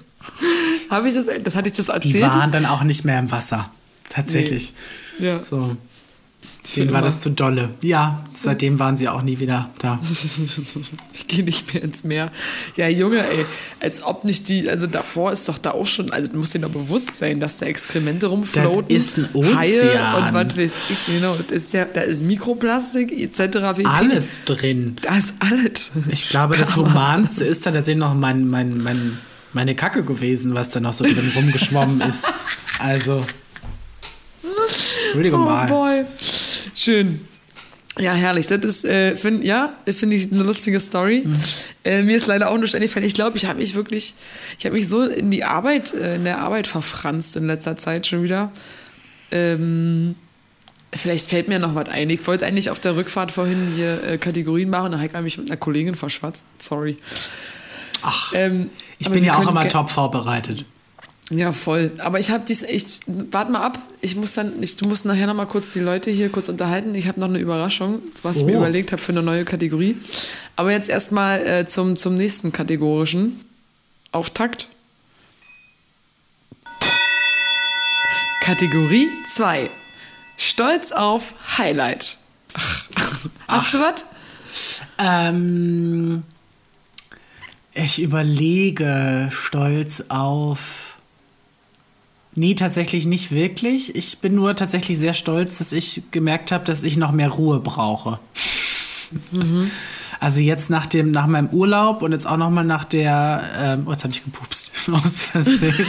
[0.90, 2.16] habe ich das, das hatte ich das erzählt.
[2.16, 3.70] Die waren dann auch nicht mehr im Wasser.
[4.08, 4.74] Tatsächlich.
[5.20, 5.28] Nee.
[5.28, 5.44] Ja.
[5.44, 5.76] So.
[6.76, 7.70] Denen war das zu dolle.
[7.82, 10.00] Ja, seitdem waren sie auch nie wieder da.
[11.14, 12.32] ich gehe nicht mehr ins Meer.
[12.76, 13.46] Ja, Junge, ey,
[13.80, 16.70] als ob nicht die, also davor ist doch da auch schon, also muss dir doch
[16.70, 18.86] bewusst sein, dass da Exkremente rumfloaten.
[18.88, 19.58] Das ist ein Ozean.
[19.58, 23.38] Haie und was weiß ich, genau, das ist ja, da ist Mikroplastik etc.
[23.76, 23.86] pp.
[23.86, 24.96] Alles drin.
[25.02, 25.92] Da ist alles.
[26.10, 29.18] Ich glaube, das Humanste ist dann tatsächlich noch mein, mein, mein,
[29.54, 32.26] meine Kacke gewesen, was da noch so drin rumgeschwommen ist.
[32.80, 33.26] Also.
[35.06, 35.68] Entschuldigung Oh mal.
[35.68, 36.06] boy.
[36.76, 37.22] Schön.
[38.00, 38.48] Ja, herrlich.
[38.48, 41.22] Das ist, äh, find, ja, finde ich eine lustige Story.
[41.26, 41.40] Mhm.
[41.84, 43.06] Äh, mir ist leider auch nicht eingefallen.
[43.06, 44.16] Ich glaube, ich habe mich wirklich,
[44.58, 48.08] ich habe mich so in die Arbeit, äh, in der Arbeit verfranst in letzter Zeit
[48.08, 48.52] schon wieder.
[49.30, 50.16] Ähm,
[50.92, 52.10] vielleicht fällt mir noch was ein.
[52.10, 55.38] Ich wollte eigentlich auf der Rückfahrt vorhin hier äh, Kategorien machen, da habe ich mich
[55.38, 56.46] mit einer Kollegin verschwatzt.
[56.58, 56.98] Sorry.
[58.02, 60.66] Ach, Ähm, ich bin ja auch immer top vorbereitet.
[61.38, 61.92] Ja, voll.
[62.00, 63.80] Aber ich habe dies, ich, warte mal ab.
[64.02, 66.94] Ich muss dann, ich, du musst nachher noch mal kurz die Leute hier kurz unterhalten.
[66.96, 68.58] Ich habe noch eine Überraschung, was ich mir Oh.
[68.58, 69.98] überlegt habe für eine neue Kategorie.
[70.56, 73.40] Aber jetzt erstmal äh, zum, zum nächsten kategorischen
[74.12, 74.68] Auftakt.
[78.42, 79.70] Kategorie 2.
[80.38, 82.18] Stolz auf Highlight.
[82.96, 84.06] Ach, hast du was?
[85.00, 86.24] Ähm,
[87.74, 90.93] ich überlege stolz auf.
[92.36, 93.96] Nee, tatsächlich nicht wirklich.
[93.96, 97.60] Ich bin nur tatsächlich sehr stolz, dass ich gemerkt habe, dass ich noch mehr Ruhe
[97.60, 98.20] brauche.
[100.20, 103.84] Also jetzt nach dem, nach meinem Urlaub und jetzt auch noch mal nach der, ähm,
[103.86, 105.86] oh, jetzt habe ich gepupst aus Versehen.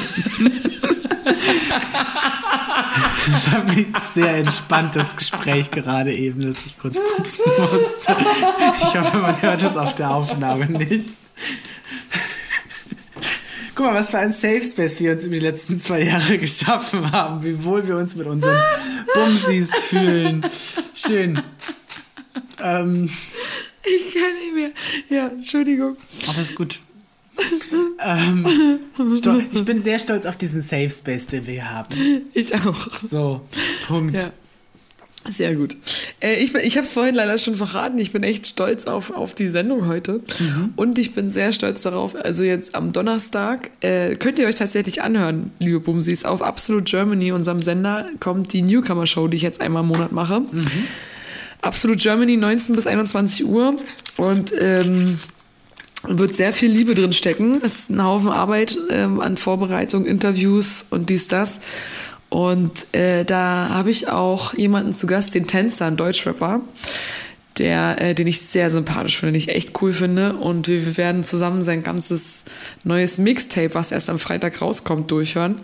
[3.26, 8.16] Das war ein sehr entspanntes Gespräch gerade eben, dass ich kurz pupsen musste.
[8.78, 11.10] Ich hoffe, man hört es auf der Aufnahme nicht.
[13.84, 17.12] Guck mal, was für ein Safe Space wir uns über die letzten zwei Jahre geschaffen
[17.12, 18.58] haben, wie wohl wir uns mit unseren
[19.14, 20.42] Bumsis fühlen.
[20.94, 21.38] Schön.
[22.62, 23.10] Ähm,
[23.82, 24.70] Ich kann nicht mehr.
[25.10, 25.98] Ja, Entschuldigung.
[26.34, 26.80] alles gut.
[28.02, 28.80] ähm,
[29.52, 32.22] ich bin sehr stolz auf diesen Safe Space, den wir haben.
[32.32, 32.88] Ich auch.
[33.10, 33.42] So,
[33.86, 34.14] Punkt.
[34.14, 34.32] Ja.
[35.28, 35.76] Sehr gut.
[36.20, 37.98] Äh, ich ich habe es vorhin leider schon verraten.
[37.98, 40.20] Ich bin echt stolz auf, auf die Sendung heute.
[40.76, 42.14] Und ich bin sehr stolz darauf.
[42.14, 46.24] Also jetzt am Donnerstag äh, könnt ihr euch tatsächlich anhören, liebe Bumsis.
[46.24, 50.42] Auf Absolute Germany, unserem Sender, kommt die Newcomer-Show, die ich jetzt einmal im Monat mache.
[51.62, 53.76] Absolute Germany, 19 bis 21 Uhr.
[54.18, 55.18] Und ähm,
[56.06, 57.60] wird sehr viel Liebe drin stecken.
[57.62, 61.60] Es ist ein Haufen Arbeit ähm, an Vorbereitung, Interviews und dies, das.
[62.34, 66.62] Und äh, da habe ich auch jemanden zu Gast, den Tänzer, einen Deutschrapper,
[67.58, 70.32] der, äh, den ich sehr sympathisch finde, den ich echt cool finde.
[70.32, 72.42] Und wir, wir werden zusammen sein ganzes
[72.82, 75.60] neues Mixtape, was erst am Freitag rauskommt, durchhören.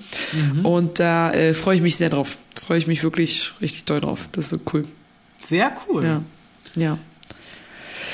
[0.63, 2.37] Und da äh, freue ich mich sehr drauf.
[2.65, 4.29] Freue ich mich wirklich richtig doll drauf.
[4.31, 4.85] Das wird cool.
[5.41, 6.05] Sehr cool.
[6.05, 6.23] Ja.
[6.77, 6.99] Ja.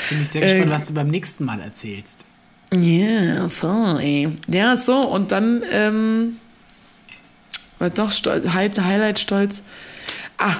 [0.09, 2.21] Bin ich sehr gespannt, Äh, was du beim nächsten Mal erzählst.
[2.75, 4.33] Yeah, voll.
[4.49, 6.37] Ja, so, und dann, ähm,
[7.79, 9.63] war doch stolz, Highlight stolz.
[10.39, 10.57] Ah,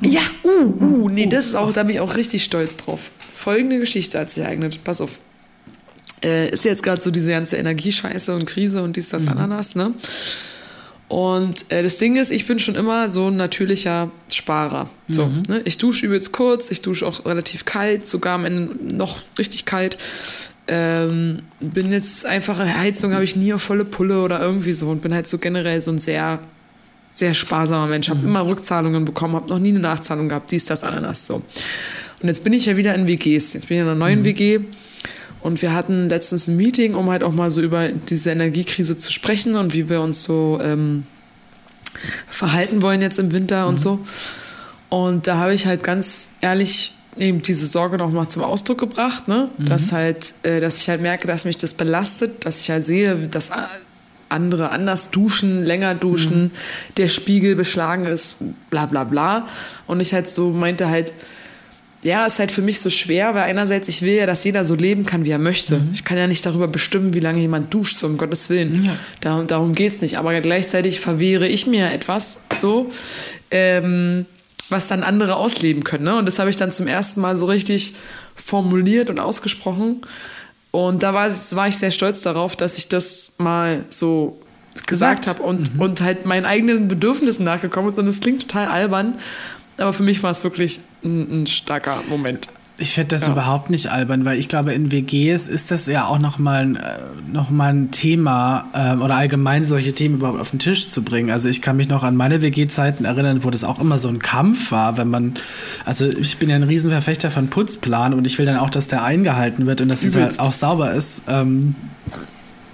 [0.00, 3.10] ja, uh, uh, nee, das ist auch, da bin ich auch richtig stolz drauf.
[3.28, 4.80] Folgende Geschichte hat sich ereignet.
[4.84, 5.20] Pass auf.
[6.22, 9.94] Äh, ist jetzt gerade so diese ganze Energiescheiße und Krise und dies, das, Ananas, ne?
[11.08, 14.88] Und äh, das Ding ist, ich bin schon immer so ein natürlicher Sparer.
[15.06, 15.60] So, ne?
[15.64, 19.98] Ich dusche übelst kurz, ich dusche auch relativ kalt, sogar am Ende noch richtig kalt.
[20.66, 25.02] Ähm, bin jetzt einfach, Heizung habe ich nie auf volle Pulle oder irgendwie so und
[25.02, 26.38] bin halt so generell so ein sehr,
[27.12, 28.08] sehr sparsamer Mensch.
[28.08, 31.42] Habe immer Rückzahlungen bekommen, habe noch nie eine Nachzahlung gehabt, dies, das, Ananas, so.
[32.22, 33.52] Und jetzt bin ich ja wieder in WGs.
[33.52, 34.60] Jetzt bin ich in einer neuen WG
[35.44, 39.12] und wir hatten letztens ein Meeting, um halt auch mal so über diese Energiekrise zu
[39.12, 41.04] sprechen und wie wir uns so ähm,
[42.26, 44.00] verhalten wollen jetzt im Winter und so.
[44.88, 49.28] Und da habe ich halt ganz ehrlich eben diese Sorge noch mal zum Ausdruck gebracht,
[49.28, 49.48] ne?
[49.58, 53.28] Dass halt, äh, dass ich halt merke, dass mich das belastet, dass ich halt sehe,
[53.28, 53.50] dass
[54.28, 56.50] andere anders duschen, länger duschen,
[56.96, 58.36] der Spiegel beschlagen ist,
[58.70, 59.46] bla bla bla.
[59.86, 61.12] Und ich halt so meinte halt,
[62.02, 64.74] ja, ist halt für mich so schwer, weil einerseits ich will ja, dass jeder so
[64.74, 65.80] leben kann, wie er möchte.
[65.94, 68.86] Ich kann ja nicht darüber bestimmen, wie lange jemand duscht, so um Gottes Willen.
[69.20, 70.18] Da, darum geht's nicht.
[70.18, 72.90] Aber gleichzeitig verwehre ich mir etwas so,
[73.50, 74.26] ähm,
[74.70, 76.04] was dann andere ausleben können.
[76.04, 76.16] Ne?
[76.16, 77.94] Und das habe ich dann zum ersten Mal so richtig
[78.34, 80.02] formuliert und ausgesprochen.
[80.70, 84.38] Und da war, war ich sehr stolz darauf, dass ich das mal so
[84.86, 85.28] gesagt Gesagt.
[85.28, 87.98] habe und, und halt meinen eigenen Bedürfnissen nachgekommen ist.
[87.98, 89.14] Und das klingt total albern.
[89.78, 92.48] Aber für mich war es wirklich ein, ein starker Moment.
[92.76, 93.32] Ich finde das Ja.
[93.32, 97.48] überhaupt nicht albern, weil ich glaube, in WGs ist das ja auch nochmal äh, noch
[97.50, 101.30] mal ein Thema ähm, oder allgemein solche Themen überhaupt auf den Tisch zu bringen.
[101.30, 104.18] Also ich kann mich noch an meine WG-Zeiten erinnern, wo das auch immer so ein
[104.18, 105.34] Kampf war, wenn man,
[105.84, 109.04] also ich bin ja ein Riesenverfechter von Putzplan und ich will dann auch, dass der
[109.04, 111.22] eingehalten wird und dass es halt auch sauber ist.
[111.28, 111.76] Ähm,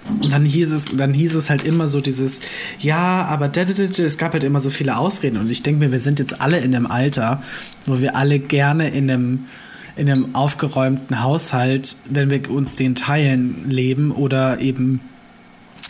[0.09, 2.41] und dann hieß es, dann hieß es halt immer so dieses,
[2.79, 4.03] ja, aber da, da, da, da.
[4.03, 5.37] es gab halt immer so viele Ausreden.
[5.37, 7.43] Und ich denke mir, wir sind jetzt alle in einem Alter,
[7.85, 9.45] wo wir alle gerne in einem,
[10.01, 14.99] in einem aufgeräumten Haushalt, wenn wir uns den teilen, leben oder eben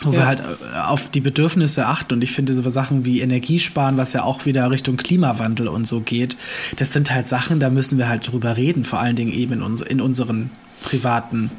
[0.04, 0.26] wo wir Ja.
[0.26, 2.16] halt äh, auf die Bedürfnisse achten.
[2.16, 6.02] Und ich finde so Sachen wie Energiesparen, was ja auch wieder Richtung Klimawandel und so
[6.02, 6.36] geht,
[6.78, 9.62] das sind halt Sachen, da müssen wir halt drüber reden, vor allen Dingen eben in,
[9.62, 10.50] uns, in unseren
[10.84, 11.52] privaten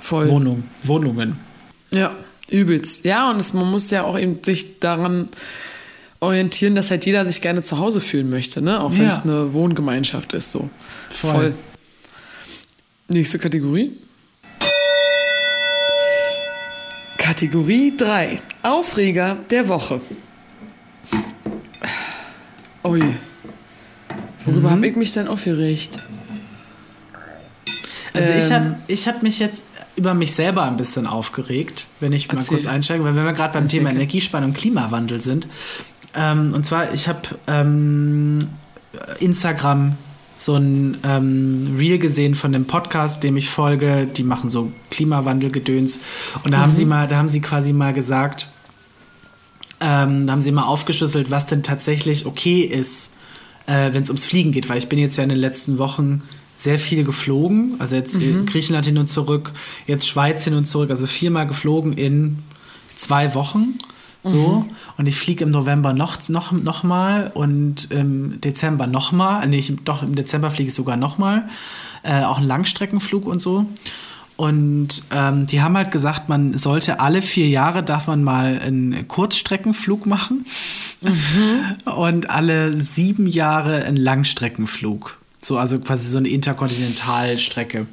[0.00, 0.28] Voll.
[0.28, 1.36] Wohnung, Wohnungen.
[1.90, 2.12] Ja,
[2.48, 3.04] übelst.
[3.04, 5.28] Ja, und es, man muss ja auch eben sich daran
[6.24, 8.80] orientieren, dass halt jeder sich gerne zu Hause fühlen möchte, ne?
[8.80, 9.12] Auch wenn Ja.
[9.12, 10.68] es eine Wohngemeinschaft ist, so.
[11.10, 11.54] Voll.
[13.08, 13.92] Nächste Kategorie.
[17.18, 18.40] Kategorie 3.
[18.62, 20.00] Aufreger der Woche.
[22.84, 23.02] Ui.
[24.44, 24.72] Worüber Mhm.
[24.72, 25.98] habe ich mich denn aufgeregt?
[28.12, 28.52] Also ich Ähm.
[28.52, 29.64] habe ich hab mich jetzt
[29.96, 32.58] über mich selber ein bisschen aufgeregt, wenn ich mal Erzähl.
[32.58, 33.90] kurz einsteige, weil wenn wir gerade beim Erzähl, Thema.
[33.90, 35.46] Energiespannung und Klimawandel sind.
[36.16, 38.48] Ähm, und zwar, ich habe ähm,
[39.20, 39.96] Instagram
[40.36, 44.06] so ein ähm, Reel gesehen von dem Podcast, dem ich folge.
[44.06, 46.00] Die machen so Klimawandelgedöns.
[46.44, 46.74] Und da haben Mhm.
[46.74, 48.48] sie mal, da haben sie quasi mal gesagt,
[49.80, 53.12] ähm, da haben sie mal aufgeschlüsselt, was denn tatsächlich okay ist,
[53.66, 56.22] äh, wenn es ums Fliegen geht, weil ich bin jetzt ja in den letzten Wochen
[56.56, 59.52] sehr viel geflogen, also jetzt in Griechenland hin und zurück,
[59.88, 62.38] jetzt Schweiz hin und zurück, also viermal geflogen in
[62.94, 63.76] zwei Wochen.
[64.26, 64.64] So,
[64.96, 69.46] und ich fliege im November noch, noch, noch mal und im Dezember noch mal.
[69.46, 71.46] Nee, ich, doch, im Dezember fliege ich sogar noch mal.
[72.02, 73.66] Äh, auch einen Langstreckenflug und so.
[74.36, 79.06] Und ähm, die haben halt gesagt, man sollte alle vier Jahre darf man mal einen
[79.06, 80.46] Kurzstreckenflug machen
[81.84, 85.18] und alle sieben Jahre einen Langstreckenflug.
[85.40, 87.86] So, also quasi so eine Interkontinentalstrecke.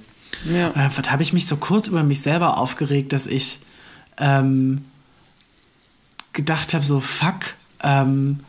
[0.50, 0.68] Ja.
[0.68, 3.60] Und dann habe ich mich so kurz über mich selber aufgeregt, dass ich
[4.18, 4.86] ähm,
[6.34, 8.40] gedacht habe, so fuck, ähm,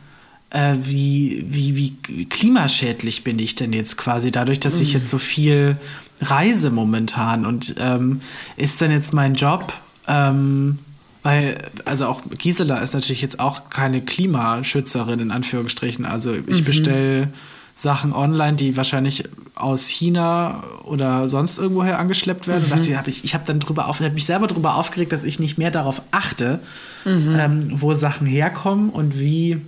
[0.49, 1.77] äh, wie, wie,
[2.07, 5.77] wie klimaschädlich bin ich denn jetzt quasi dadurch, dass ich jetzt so viel
[6.21, 7.45] reise momentan?
[7.45, 8.21] Und ähm,
[8.55, 9.73] ist dann jetzt mein Job,
[10.07, 10.79] ähm,
[11.23, 16.05] weil, also auch Gisela ist natürlich jetzt auch keine Klimaschützerin in Anführungsstrichen.
[16.05, 17.29] Also ich bestelle
[17.75, 19.23] Sachen online, die wahrscheinlich
[19.55, 22.63] aus China oder sonst irgendwoher angeschleppt werden.
[22.65, 25.23] Und dachte, hab ich, ich habe dann drüber auf, hab mich selber darüber aufgeregt, dass
[25.23, 26.59] ich nicht mehr darauf achte,
[27.05, 29.59] ähm, wo Sachen herkommen und wie,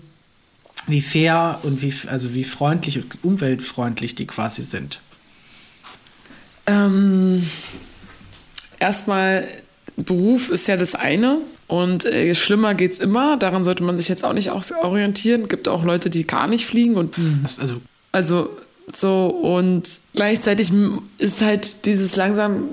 [0.87, 5.01] wie fair und wie, also wie freundlich und umweltfreundlich die quasi sind.
[6.67, 7.47] Ähm,
[8.79, 9.47] erstmal,
[9.97, 11.37] Beruf ist ja das eine
[11.67, 13.37] und äh, schlimmer geht's immer.
[13.37, 15.47] Daran sollte man sich jetzt auch nicht orientieren.
[15.47, 17.81] Gibt auch Leute, die gar nicht fliegen und Das- Also
[18.15, 18.49] also
[18.93, 20.71] so und gleichzeitig
[21.17, 22.69] ist halt dieses langsam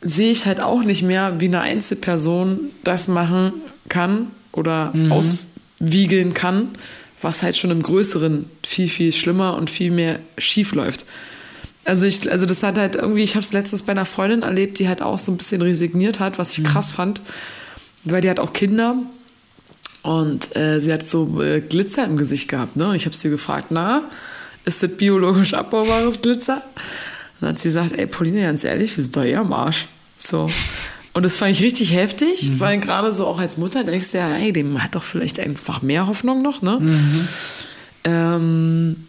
[0.00, 3.52] sehe ich halt auch nicht mehr, wie eine Einzelperson das machen
[3.88, 6.70] kann oder auswiegeln kann,
[7.22, 11.06] was halt schon im Größeren viel, viel schlimmer und viel mehr schief läuft.
[11.84, 14.80] Also ich, also das hat halt irgendwie, ich habe es letztens bei einer Freundin erlebt,
[14.80, 17.20] die halt auch so ein bisschen resigniert hat, was ich krass fand,
[18.02, 18.96] weil die hat auch Kinder
[20.02, 22.74] und äh, sie hat so äh, Glitzer im Gesicht gehabt.
[22.74, 22.96] Ne?
[22.96, 24.02] Ich habe sie gefragt, na,
[24.66, 26.56] ist das biologisch abbaubares Glitzer?
[26.56, 26.62] Und
[27.40, 29.86] dann hat sie gesagt, ey Pauline, ganz ehrlich, wir sind doch eher am Arsch.
[30.18, 30.50] So.
[31.14, 34.28] Und das fand ich richtig heftig, weil gerade so auch als Mutter denkst du ja,
[34.28, 36.78] hey, dem hat doch vielleicht einfach mehr Hoffnung noch, ne?
[38.04, 39.06] Ähm,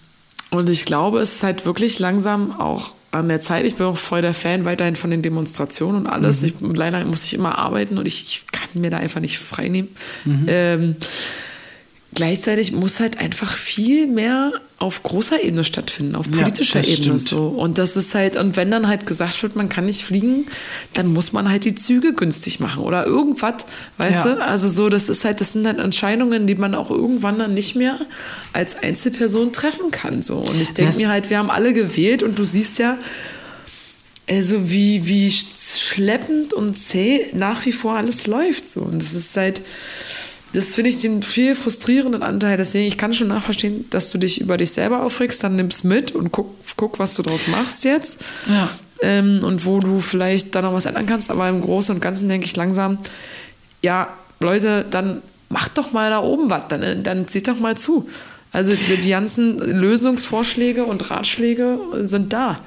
[0.51, 3.65] und ich glaube, es ist halt wirklich langsam auch an der Zeit.
[3.65, 6.43] Ich bin auch voll der Fan weiterhin von den Demonstrationen und alles.
[6.43, 9.67] Ich, leider muss ich immer arbeiten und ich, ich kann mir da einfach nicht frei
[9.67, 9.89] nehmen.
[10.47, 10.95] Ähm,
[12.17, 17.03] gleichzeitig muss halt einfach viel mehr auf großer Ebene stattfinden, auf Ja, politischer das Ebene
[17.19, 17.21] stimmt.
[17.21, 17.47] so.
[17.47, 20.45] Und das ist halt, und wenn dann halt gesagt wird, man kann nicht fliegen,
[20.95, 23.65] dann muss man halt die Züge günstig machen oder irgendwas,
[23.97, 24.33] weißt Ja.
[24.35, 24.43] du?
[24.43, 27.75] Also so, das ist halt, das sind halt Entscheidungen, die man auch irgendwann dann nicht
[27.75, 27.97] mehr
[28.53, 30.21] als Einzelperson treffen kann.
[30.23, 30.37] So.
[30.37, 32.97] Und ich denke mir halt, wir haben alle gewählt und du siehst ja,
[34.29, 38.67] also wie, wie schleppend und zäh nach wie vor alles läuft.
[38.67, 38.81] So.
[38.81, 39.61] Und das ist halt,
[40.53, 42.57] das finde ich den viel frustrierenden Anteil.
[42.57, 46.11] Deswegen, ich kann schon nachverstehen, dass du dich über dich selber aufregst, dann nimm's mit
[46.11, 48.21] und guck, guck was du draus machst jetzt.
[48.47, 48.69] Ja.
[49.01, 51.29] Ähm, und wo du vielleicht dann noch was ändern kannst.
[51.29, 52.97] Aber im Großen und Ganzen denke ich langsam,
[53.81, 54.07] ja,
[54.39, 58.09] Leute, dann macht doch mal da oben was, dann, dann seht doch mal zu.
[58.51, 62.59] Also die, die ganzen Lösungsvorschläge und Ratschläge sind da.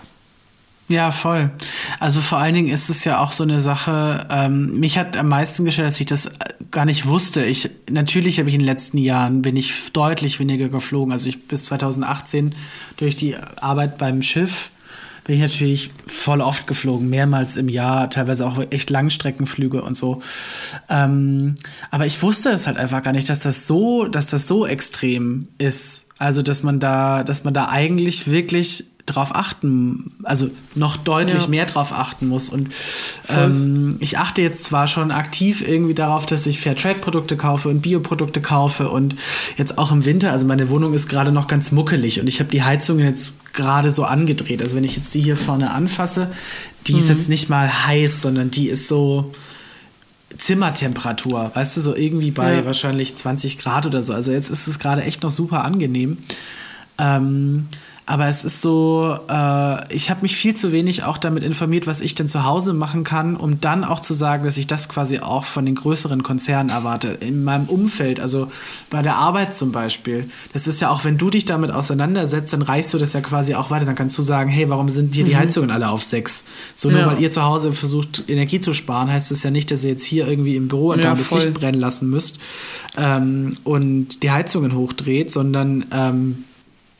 [0.90, 1.52] Ja, voll.
[2.00, 5.28] Also vor allen Dingen ist es ja auch so eine Sache, ähm, mich hat am
[5.28, 6.32] meisten gestellt, dass ich das äh,
[6.72, 7.44] gar nicht wusste.
[7.44, 11.12] Ich, natürlich habe ich in den letzten Jahren, bin ich deutlich weniger geflogen.
[11.12, 12.56] Also ich bis 2018
[12.96, 14.70] durch die Arbeit beim Schiff
[15.22, 20.20] bin ich natürlich voll oft geflogen, mehrmals im Jahr, teilweise auch echt Langstreckenflüge und so.
[20.88, 21.54] Ähm,
[21.92, 25.46] aber ich wusste es halt einfach gar nicht, dass das so, dass das so extrem
[25.58, 26.06] ist.
[26.20, 31.48] Also, dass man da, dass man da eigentlich wirklich drauf achten, also noch deutlich Ja.
[31.48, 32.50] mehr drauf achten muss.
[32.50, 32.68] Und
[33.30, 38.40] ähm, ich achte jetzt zwar schon aktiv irgendwie darauf, dass ich Fairtrade-Produkte kaufe und Bioprodukte
[38.42, 39.16] kaufe und
[39.56, 42.50] jetzt auch im Winter, also meine Wohnung ist gerade noch ganz muckelig und ich habe
[42.50, 44.62] die Heizungen jetzt gerade so angedreht.
[44.62, 46.30] Also wenn ich jetzt die hier vorne anfasse,
[46.86, 49.32] die ist jetzt nicht mal heiß, sondern die ist so
[50.36, 52.64] Zimmertemperatur, weißt du, so irgendwie bei Ja.
[52.64, 54.12] wahrscheinlich 20 Grad oder so.
[54.14, 56.18] Also jetzt ist es gerade echt noch super angenehm.
[56.98, 57.66] Ähm,
[58.10, 62.00] aber es ist so, äh, ich habe mich viel zu wenig auch damit informiert, was
[62.00, 65.20] ich denn zu Hause machen kann, um dann auch zu sagen, dass ich das quasi
[65.20, 67.06] auch von den größeren Konzernen erwarte.
[67.20, 68.48] In meinem Umfeld, also
[68.90, 70.28] bei der Arbeit zum Beispiel.
[70.52, 73.54] Das ist ja auch, wenn du dich damit auseinandersetzt, dann reichst du das ja quasi
[73.54, 73.84] auch weiter.
[73.86, 76.46] Dann kannst du sagen, hey, warum sind hier die Heizungen alle auf sechs?
[76.74, 77.06] So nur Ja.
[77.06, 80.02] weil ihr zu Hause versucht, Energie zu sparen, heißt das ja nicht, dass ihr jetzt
[80.02, 81.30] hier irgendwie im Büro Ja, ja, das.
[81.30, 82.40] Licht brennen lassen müsst
[82.96, 86.44] ähm, und die Heizungen hochdreht, sondern ähm,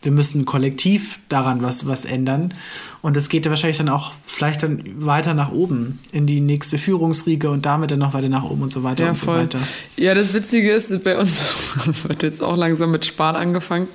[0.03, 2.55] wir müssen kollektiv daran was, was ändern.
[3.03, 6.79] Und das geht ja wahrscheinlich dann auch vielleicht dann weiter nach oben in die nächste
[6.79, 9.41] Führungsriege und damit dann noch weiter nach oben und so weiter Ja, und so voll.
[9.41, 9.59] weiter.
[9.97, 11.75] Ja, das Witzige ist, bei uns
[12.05, 13.89] wird jetzt auch langsam mit Sparen angefangen.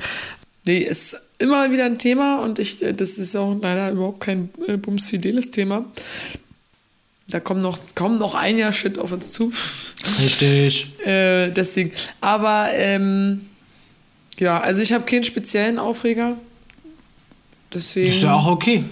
[0.66, 4.49] Nee, ist immer wieder ein Thema und ich, äh, das ist auch leider überhaupt kein
[4.68, 5.86] äh, bumsfideles Thema.
[7.28, 9.51] Da kommen noch, kommen noch ein Jahr Shit auf uns zu.
[10.22, 10.99] Richtig.
[11.06, 11.91] Äh, deswegen.
[12.22, 13.41] Aber ähm,
[14.39, 16.38] ja, also ich habe keinen speziellen Aufreger.
[17.73, 18.09] Deswegen.
[18.09, 18.83] Ist ja auch okay.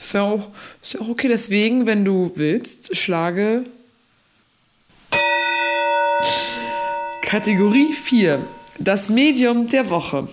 [0.00, 0.48] Ist ja auch,
[0.82, 1.28] ist ja auch okay.
[1.28, 3.64] Deswegen, wenn du willst, schlage
[7.22, 8.44] Kategorie 4.
[8.78, 10.28] Das Medium der Woche.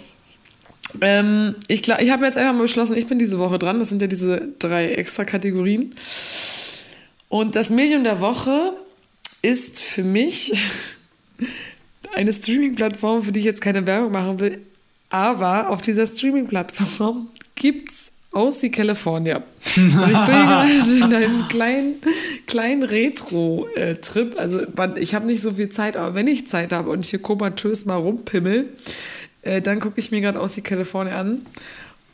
[1.02, 3.80] Ähm, ich glaub, ich habe jetzt einfach mal beschlossen, ich bin diese Woche dran.
[3.80, 5.94] Das sind ja diese drei extra Kategorien.
[7.30, 8.74] Und das Medium der Woche
[9.42, 10.54] ist für mich
[12.16, 14.62] eine Streaming-Plattform, für die ich jetzt keine Werbung machen will.
[15.10, 19.38] Aber auf dieser Streaming-Plattform gibt's Aussie California.
[19.38, 21.96] Und ich bin gerade in einem kleinen,
[22.46, 24.38] kleinen Retro-Trip.
[24.38, 24.62] Also
[24.98, 27.86] ich habe nicht so viel Zeit, aber wenn ich Zeit habe und ich hier komatös
[27.86, 28.70] mal rumpimmel,
[29.42, 31.46] äh, dann gucke ich mir gerade Aussie California an.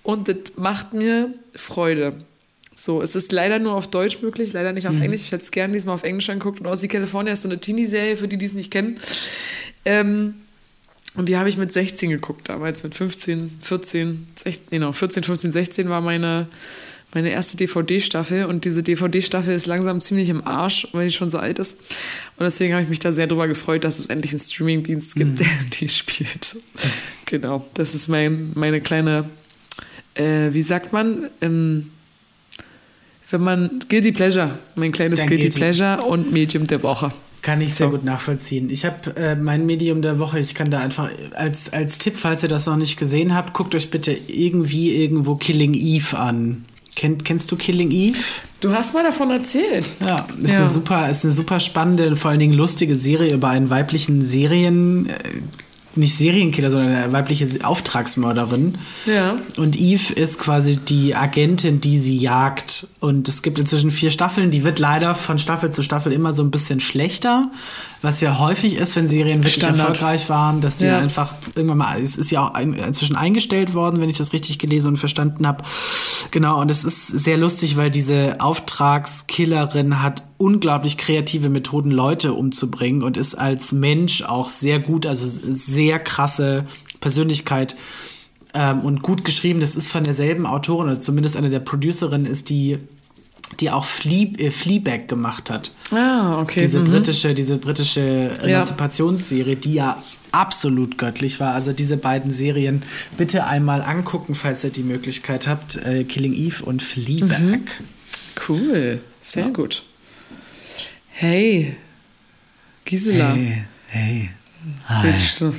[0.04, 2.14] Und das macht mir Freude.
[2.76, 5.22] So, es ist leider nur auf Deutsch möglich, leider nicht auf Englisch.
[5.22, 6.60] Ich hätte es gerne diesmal auf Englisch angeguckt.
[6.60, 9.00] Und Aussie California ist so eine Teenie-Serie, für die, die es nicht kennen.
[9.86, 10.36] Ähm,
[11.16, 15.52] und die habe ich mit 16 geguckt, damals mit 15, 14, 16, genau, 14, 15,
[15.52, 16.48] 16 war meine,
[17.14, 21.38] meine erste DVD-Staffel und diese DVD-Staffel ist langsam ziemlich im Arsch, weil die schon so
[21.38, 21.80] alt ist.
[22.38, 25.40] Und deswegen habe ich mich da sehr drüber gefreut, dass es endlich einen Streaming-Dienst gibt,
[25.40, 25.48] der
[25.80, 26.56] die spielt.
[27.26, 29.30] Genau, das ist mein, meine kleine,
[30.16, 31.92] äh, wie sagt man, ähm,
[33.34, 35.58] Wenn man Guilty Pleasure, mein kleines Guilty Guilty.
[35.60, 37.12] Pleasure und Medium der Woche.
[37.42, 37.92] Kann ich sehr So.
[37.92, 38.70] gut nachvollziehen.
[38.70, 42.42] Ich habe äh, mein Medium der Woche, ich kann da einfach als, als Tipp, falls
[42.44, 46.64] ihr das noch nicht gesehen habt, guckt euch bitte irgendwie irgendwo Killing Eve an.
[46.96, 48.18] Kennt, kennst du Killing Eve?
[48.62, 49.92] Du hast mal davon erzählt.
[50.00, 50.58] Ja, ist, Ja.
[50.60, 55.10] Eine super, ist eine super spannende, vor allen Dingen lustige Serie über einen weiblichen Serien,
[55.10, 55.14] äh,
[55.96, 58.78] nicht Serienkiller, sondern eine weibliche Auftragsmörderin.
[59.06, 59.36] Ja.
[59.58, 62.88] Und Eve ist quasi die Agentin, die sie jagt.
[63.00, 64.50] Und es gibt inzwischen vier Staffeln.
[64.52, 67.52] Die wird leider von Staffel zu Staffel immer so ein bisschen schlechter.
[68.02, 69.90] Was ja häufig ist, wenn Serien wirklich Standard.
[69.90, 70.98] erfolgreich waren, dass die Ja.
[71.00, 74.90] einfach irgendwann mal, es ist ja auch inzwischen eingestellt worden, wenn ich das richtig gelesen
[74.90, 75.64] und verstanden habe.
[76.32, 83.04] Genau, und es ist sehr lustig, weil diese Auftragskillerin hat unglaublich kreative Methoden, Leute umzubringen
[83.04, 86.66] und ist als Mensch auch sehr gut, also sehr krasse
[87.00, 87.76] Persönlichkeit
[88.54, 89.60] ähm, und gut geschrieben.
[89.60, 92.80] Das ist von derselben Autorin, oder zumindest eine der Producerinnen ist, die
[93.60, 95.72] die auch Flee, äh, Fleabag gemacht hat.
[95.92, 96.62] Ah, okay.
[96.62, 96.90] Diese mhm.
[96.90, 98.48] britische, diese britische Ja.
[98.48, 101.54] Emanzipationsserie, die ja absolut göttlich war.
[101.54, 102.82] Also diese beiden Serien
[103.18, 105.76] bitte einmal angucken, falls ihr die Möglichkeit habt.
[105.86, 107.40] Äh, Killing Eve und Fleabag.
[107.40, 107.62] Mhm.
[108.48, 109.00] Cool.
[109.20, 109.84] Sehr gut.
[111.16, 111.76] Hey,
[112.86, 113.34] Gisela.
[113.36, 114.30] Hey, hey.
[115.04, 115.54] Willst du,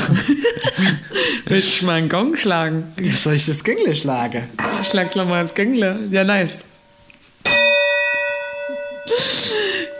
[1.46, 2.84] willst du mal einen Gong schlagen?
[3.20, 4.44] Soll ich das Gängle schlagen?
[4.88, 6.08] Schlag doch mal ins Gängle.
[6.10, 6.64] Ja, nice.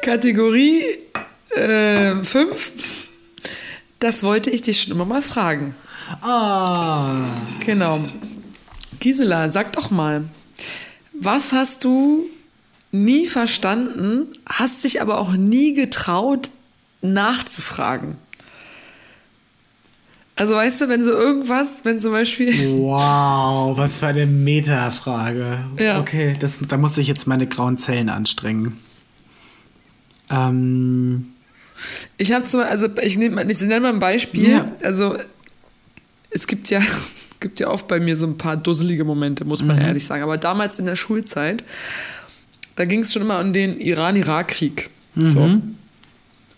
[0.02, 0.84] Kategorie
[1.52, 2.72] 5.
[3.98, 5.74] das wollte ich dich schon immer mal fragen.
[6.22, 7.26] Ah.
[7.66, 8.04] Genau.
[9.00, 10.24] Gisela, sag doch mal,
[11.12, 12.26] was hast du
[12.92, 16.50] nie verstanden, hast dich aber auch nie getraut,
[17.02, 18.16] nachzufragen?
[20.36, 22.52] Also weißt du, wenn so irgendwas, wenn zum Beispiel...
[22.72, 25.58] Wow, was für eine Meta-Frage.
[25.78, 26.00] Ja.
[26.00, 28.78] Okay, das, da muss ich jetzt meine grauen Zellen anstrengen.
[30.30, 31.26] Ähm,
[32.16, 34.48] Ich habe so, also ich nehme ich nenne mal ein Beispiel.
[34.48, 34.72] Ja.
[34.82, 35.16] Also
[36.30, 36.80] es gibt ja,
[37.40, 40.22] gibt ja oft bei mir so ein paar dusselige Momente, muss man ehrlich sagen.
[40.22, 41.64] Aber damals in der Schulzeit,
[42.76, 44.90] da ging es schon immer um den Iran-Irak-Krieg.
[45.16, 45.60] So.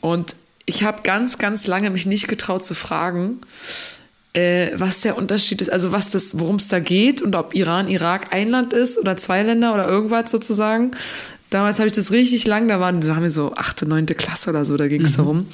[0.01, 0.37] Und
[0.67, 3.41] ich habe ganz, ganz lange mich nicht getraut zu fragen,
[4.35, 7.89] äh, was der Unterschied ist, also was das, worum es da geht und ob Iran,
[7.89, 10.93] Irak ein Land ist oder zwei Länder oder irgendwas sozusagen.
[11.51, 14.65] Damals habe ich das richtig lang, da waren, haben wir so achte, neunte Klasse oder
[14.65, 15.49] so, da ging es darum.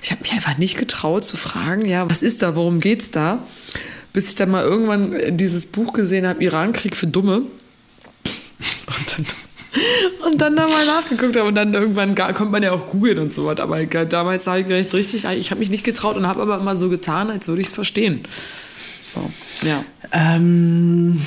[0.00, 3.38] Ich habe mich einfach nicht getraut zu fragen, ja, was ist da, worum geht's da?
[4.14, 7.34] Bis ich dann mal irgendwann äh, dieses Buch gesehen habe, Iran-Krieg für Dumme.
[8.86, 9.26] Und dann,
[10.26, 13.18] und dann da mal nachgeguckt habe und dann irgendwann gar, kommt man ja auch googeln
[13.18, 13.58] und so was.
[13.58, 16.58] Aber ich- damals habe ich recht richtig, ich habe mich nicht getraut und habe aber
[16.58, 18.20] immer so getan, als würde ich es verstehen.
[19.04, 19.30] So,
[19.66, 19.84] ja.
[20.12, 21.20] ähm,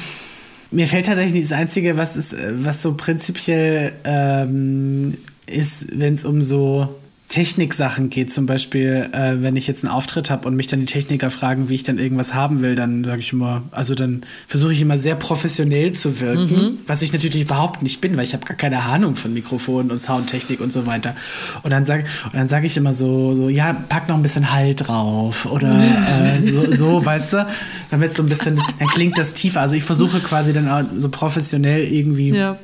[0.72, 6.26] mir fällt tatsächlich das Einzige, was, ist, äh, was so prinzipiell ähm, ist, wenn es
[6.26, 6.96] um so
[7.28, 10.86] Techniksachen geht, zum Beispiel, äh, wenn ich jetzt einen Auftritt habe und mich dann die
[10.86, 14.72] Techniker fragen, wie ich dann irgendwas haben will, dann sage ich immer, also dann versuche
[14.74, 18.46] ich immer sehr professionell zu wirken, was ich natürlich überhaupt nicht bin, weil ich habe
[18.46, 21.16] gar keine Ahnung von Mikrofonen und Soundtechnik und so weiter.
[21.64, 24.52] Und dann sage und dann sage ich immer so, so, ja, pack noch ein bisschen
[24.54, 27.48] Hall drauf oder äh, so, so, weißt du,
[27.90, 29.62] damit so ein bisschen, dann klingt das tiefer.
[29.62, 32.58] Also ich versuche quasi dann so professionell irgendwie Ja.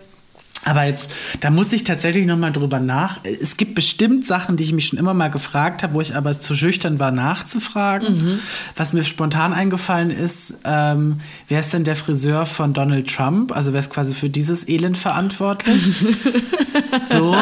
[0.65, 1.09] Aber jetzt,
[1.39, 3.19] da muss ich tatsächlich noch mal drüber nach.
[3.23, 6.39] Es gibt bestimmt Sachen, die ich mich schon immer mal gefragt habe, wo ich aber
[6.39, 8.39] zu schüchtern war, nachzufragen.
[8.75, 13.55] Was mir spontan eingefallen ist, ähm, wer ist denn der Friseur von Donald Trump?
[13.55, 15.81] Also wer ist quasi für dieses Elend verantwortlich?
[17.03, 17.35] so,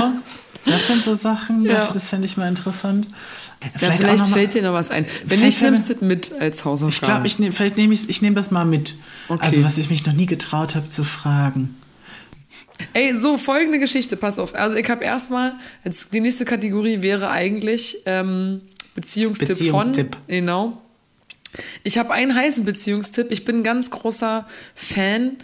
[0.65, 1.73] das sind so Sachen, Ja.
[1.85, 3.07] das, das fände ich mal interessant.
[3.75, 5.05] Vielleicht, ja, vielleicht mal- fällt dir noch was ein.
[5.25, 6.95] Wenn nicht, nimmst du es mit als Hausaufgabe.
[6.95, 8.95] Ich glaube, ich nehm, vielleicht nehme ich, ich nehm das mal mit.
[9.27, 9.39] Okay.
[9.43, 11.75] Also was ich mich noch nie getraut habe zu fragen.
[12.93, 14.55] Ey, so folgende Geschichte, pass auf.
[14.55, 15.53] Also ich habe erstmal,
[15.83, 18.61] jetzt die nächste Kategorie wäre eigentlich ähm,
[18.95, 20.15] Beziehungstipp, Beziehungstipp.
[20.15, 20.23] von.
[20.27, 20.81] Genau.
[21.83, 23.31] Ich habe einen heißen Beziehungstipp.
[23.31, 25.37] Ich bin ein ganz großer Fan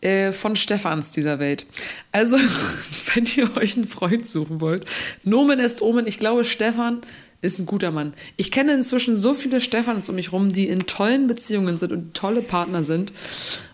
[0.00, 1.66] äh, von Stefans dieser Welt.
[2.12, 2.36] Also,
[3.14, 4.86] wenn ihr euch einen Freund suchen wollt,
[5.24, 6.06] Nomen est Omen.
[6.06, 7.02] Ich glaube, Stefan
[7.42, 8.12] ist ein guter Mann.
[8.36, 12.14] Ich kenne inzwischen so viele Stefans um mich rum, die in tollen Beziehungen sind und
[12.14, 13.12] tolle Partner sind.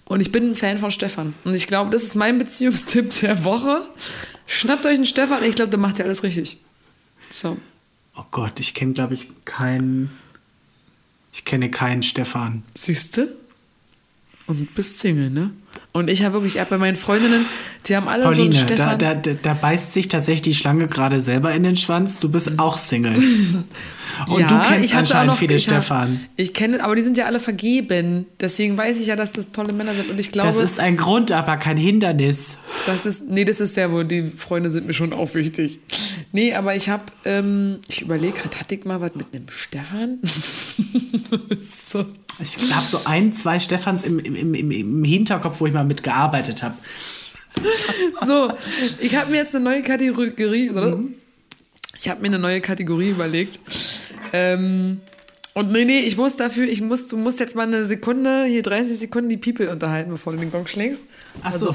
[0.05, 1.35] Und ich bin ein Fan von Stefan.
[1.45, 3.83] Und ich glaube, das ist mein Beziehungstipp der Woche.
[4.47, 5.43] Schnappt euch einen Stefan.
[5.45, 6.59] Ich glaube, der macht ja alles richtig.
[7.31, 7.57] So.
[8.17, 10.11] Oh Gott, ich kenne, glaube ich, keinen.
[11.33, 12.63] Ich kenne keinen Stefan.
[12.75, 13.29] Siehst du?
[14.47, 15.51] Und bist Single, ne?
[15.97, 17.47] Und ich habe wirklich, ich hab bei meinen Freundinnen,
[17.89, 18.99] Die haben alle Pauline, so einen Stefan.
[18.99, 22.19] da, da, da beißt sich tatsächlich die Schlange gerade selber in den Schwanz.
[22.19, 23.17] Du bist auch Single.
[24.29, 26.29] Und ja, du kennst anscheinend noch, viele ich hab- Stefans.
[26.37, 28.27] Ich kenne, aber die sind ja alle vergeben.
[28.41, 30.11] Deswegen weiß ich ja, dass das tolle Männer sind.
[30.11, 32.59] Und ich glaube, Das ist ein Grund, aber kein Hindernis.
[32.87, 35.81] Das ist, nee, das ist sehr wohl, die Freunde sind mir schon auch wichtig.
[36.33, 40.19] Nee, aber ich habe, ähm, ich überlege gerade, hatte ich mal was mit einem Stefan?
[41.59, 42.05] so.
[42.41, 46.63] Ich habe so ein, zwei Stefans im, im, im, im Hinterkopf, wo ich mal mitgearbeitet
[46.63, 46.75] habe.
[48.27, 48.53] so,
[49.01, 51.01] ich habe mir jetzt eine neue Kategorie, oder?
[51.99, 53.59] Ich habe mir eine neue Kategorie überlegt.
[54.33, 55.01] Ähm,
[55.55, 58.63] und nee, nee, ich muss dafür, ich muss, du musst jetzt mal eine Sekunde, hier
[58.63, 61.05] 30 Sekunden die People unterhalten, bevor du den Gong schlägst.
[61.43, 61.71] Ach so.
[61.71, 61.75] La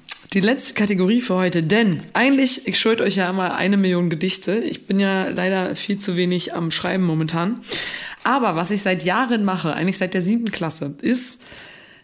[0.33, 4.59] Die letzte Kategorie für heute, denn eigentlich, ich schuld euch ja immer eine Million Gedichte.
[4.59, 7.59] Ich bin ja leider viel zu wenig am Schreiben momentan.
[8.23, 11.41] Aber was ich seit Jahren mache, eigentlich seit der siebten Klasse, ist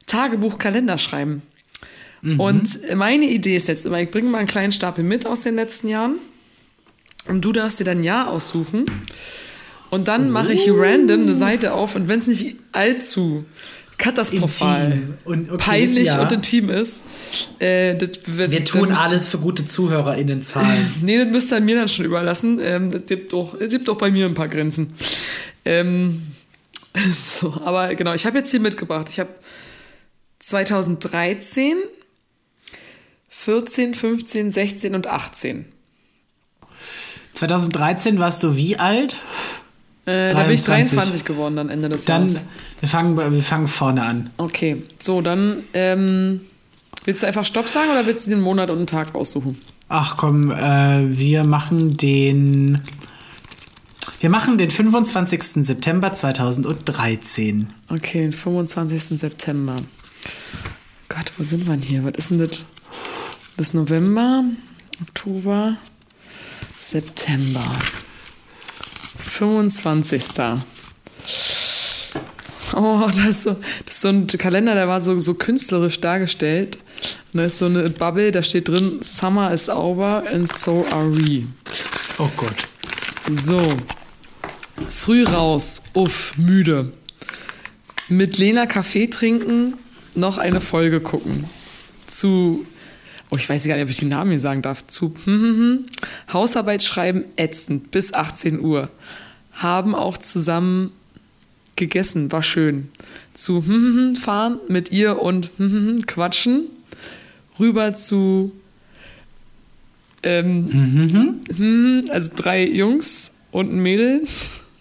[0.07, 1.41] Tagebuch, Kalender schreiben.
[2.37, 5.55] Und meine Idee ist jetzt immer, ich bringe mal einen kleinen Stapel mit aus den
[5.55, 6.15] letzten Jahren.
[7.29, 8.87] Und du darfst dir dann ein Jahr aussuchen.
[9.89, 11.95] Und dann mache ich random eine Seite auf.
[11.95, 13.45] Und wenn es nicht allzu
[13.97, 16.21] katastrophal, Intim und okay, peinlich ja.
[16.21, 17.03] und intim ist,
[17.59, 20.93] äh, das wird, Wir tun müsst- alles für gute ZuhörerInnen zahlen.
[21.01, 22.59] Nee, das müsst ihr mir dann schon überlassen.
[22.61, 24.93] Ähm, das gibt doch, es gibt doch bei mir ein paar Grenzen.
[25.65, 26.21] Ähm,
[27.13, 29.07] so, aber genau, ich habe jetzt hier mitgebracht.
[29.09, 29.29] Ich habe
[30.39, 31.77] 2013,
[33.29, 35.65] 14, 15, 16 und 18.
[37.33, 39.21] 2013 warst du wie alt?
[40.07, 40.95] Äh, da bin ich 23.
[40.95, 42.45] 23 geworden dann Ende des Dann, Jahres.
[42.79, 44.29] wir fangen, wir fangen vorne an.
[44.37, 46.39] Okay, so, dann ähm,
[47.03, 49.61] willst du einfach Stopp sagen oder willst du den Monat und den Tag aussuchen?
[49.89, 52.81] Ach komm, äh, wir machen den.
[54.21, 55.65] Wir machen den 25.
[55.65, 57.67] September 2013.
[57.89, 59.19] Okay, den 25.
[59.19, 59.75] September.
[61.09, 62.05] Gott, wo sind wir denn hier?
[62.05, 62.65] Was ist denn das?
[63.57, 64.45] Das ist November,
[65.01, 65.75] Oktober,
[66.79, 67.65] September.
[69.17, 70.23] 25.
[72.75, 73.55] Oh, das ist, so,
[73.85, 76.77] das ist so ein Kalender, der war so, so künstlerisch dargestellt.
[77.33, 81.11] Und da ist so eine Bubble, da steht drin, Summer is over and so are
[81.11, 81.45] we.
[82.19, 82.55] Oh Gott.
[83.35, 83.61] So.
[84.89, 86.91] Früh raus, uff, müde.
[88.09, 89.73] Mit Lena Kaffee trinken,
[90.15, 91.45] noch eine Folge gucken.
[92.05, 92.65] Zu,
[93.29, 94.85] oh, ich weiß gar nicht, ob ich die Namen hier sagen darf.
[94.87, 95.85] Zu hm, hm, hm.
[96.31, 98.89] Hausarbeit schreiben, ätzend, bis 18 Uhr.
[99.53, 100.91] Haben auch zusammen
[101.75, 102.89] gegessen, war schön.
[103.33, 103.63] Zu
[104.19, 105.51] fahren mit ihr und
[106.07, 106.67] quatschen.
[107.59, 108.51] Rüber zu
[110.23, 114.23] ähm, hm, also drei Jungs und ein Mädel.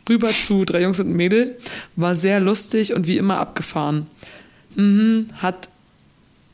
[0.08, 1.56] Rüber zu drei Jungs und ein Mädel.
[1.96, 4.06] War sehr lustig und wie immer abgefahren.
[5.36, 5.68] Hat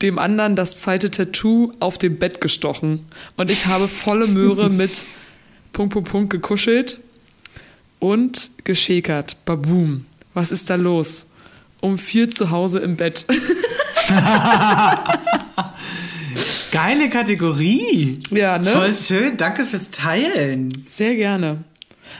[0.03, 3.05] dem anderen das zweite Tattoo auf dem Bett gestochen.
[3.37, 5.01] Und ich habe volle Möhre mit
[5.71, 6.99] Punkt, Punkt, Punkt gekuschelt
[7.99, 9.37] und geschäkert.
[9.45, 10.05] Baboom.
[10.33, 11.25] Was ist da los?
[11.79, 13.25] Um vier zu Hause im Bett.
[16.71, 18.19] Geile Kategorie.
[18.31, 18.65] ja, ne?
[18.65, 19.37] Voll schön.
[19.37, 20.69] Danke fürs Teilen.
[20.87, 21.63] Sehr gerne.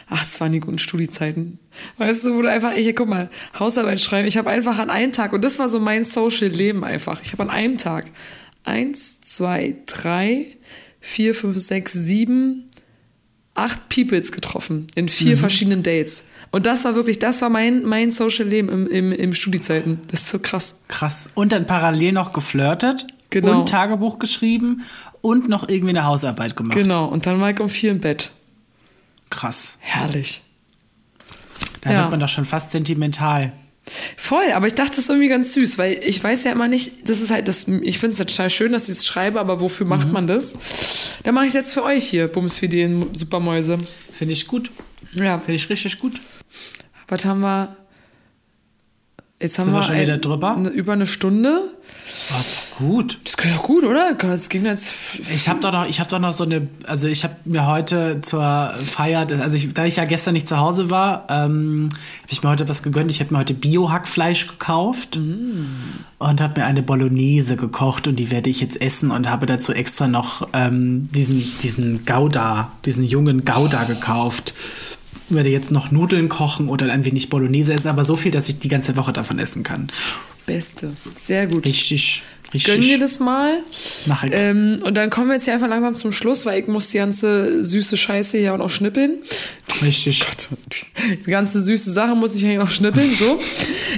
[0.10, 1.60] Ach, es waren die guten Studiezeiten.
[1.98, 4.28] Weißt du, wo du einfach, ich, guck mal, Hausarbeit schreiben.
[4.28, 7.22] Ich habe einfach an einem Tag, und das war so mein Social-Leben einfach.
[7.24, 8.06] Ich habe an einem Tag
[8.64, 10.48] eins, zwei, drei,
[11.00, 12.70] vier, fünf, sechs, sieben,
[13.56, 16.24] acht Peoples getroffen in vier verschiedenen Dates.
[16.52, 20.02] Und das war wirklich, das war mein, mein Social-Leben im, im, im Studiezeiten.
[20.10, 20.80] Das ist so krass.
[20.88, 21.30] Krass.
[21.34, 23.08] Und dann parallel noch geflirtet.
[23.32, 23.62] Genau.
[23.62, 24.84] Und Tagebuch geschrieben
[25.22, 26.78] und noch irgendwie eine Hausarbeit gemacht.
[26.78, 27.08] Genau.
[27.08, 28.32] Und dann war ich um vier im Bett.
[29.32, 29.78] Krass.
[29.80, 30.44] Herrlich.
[31.84, 32.00] Da Ja.
[32.00, 33.52] wird man doch schon fast sentimental.
[34.16, 37.10] Voll, aber ich dachte, das ist irgendwie ganz süß, weil ich weiß ja immer nicht,
[37.10, 39.86] das ist halt das, ich finde es total schön, dass ich es schreibe, aber wofür
[39.86, 40.14] macht Mhm.
[40.14, 40.56] man das?
[41.24, 43.78] Dann mache ich es jetzt für euch hier, Bumsfideen, Supermäuse.
[44.12, 44.72] Finde ich gut.
[45.12, 46.22] Ja, Finde ich richtig gut.
[47.10, 47.76] was haben wir?
[49.44, 50.56] Jetzt haben Sind wir schon wieder ein- drüber?
[50.56, 51.60] eine- über eine Stunde.
[52.30, 53.20] Was gut.
[53.26, 54.14] Das geht doch gut, oder?
[54.14, 54.94] Das ging jetzt.
[55.36, 58.22] Ich habe doch noch, ich habe doch noch so eine, also ich habe mir heute
[58.22, 61.90] zur Feier, also ich, da ich ja gestern nicht zu Hause war, ähm,
[62.22, 63.12] habe ich mir heute was gegönnt.
[63.12, 68.50] Ich habe mir heute Bio-Hackfleisch gekauft und habe mir eine Bolognese gekocht und die werde
[68.50, 73.84] ich jetzt essen und habe dazu extra noch ähm, diesen, diesen Gouda, diesen jungen Gouda
[73.84, 74.54] gekauft.
[75.30, 78.60] Werde jetzt noch Nudeln kochen oder ein wenig Bolognese essen, aber so viel, dass ich
[78.60, 79.88] die ganze Woche davon essen kann.
[80.46, 80.94] Beste.
[81.16, 81.66] Sehr gut.
[81.66, 82.74] Richtig, richtig.
[82.74, 83.60] Gönn dir das mal.
[84.06, 84.32] Mach ich.
[84.34, 86.98] Ähm, und dann kommen wir jetzt hier einfach langsam zum Schluss, weil ich muss die
[86.98, 89.20] ganze süße Scheiße hier auch noch schnippeln.
[89.82, 90.26] Richtig.
[91.26, 93.10] Die ganze süße Sache muss ich hier noch schnippeln.
[93.16, 93.40] So.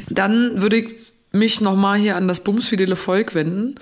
[0.10, 0.96] Dann würde ich
[1.32, 3.76] mich nochmal hier an das bumsfidele Volk wenden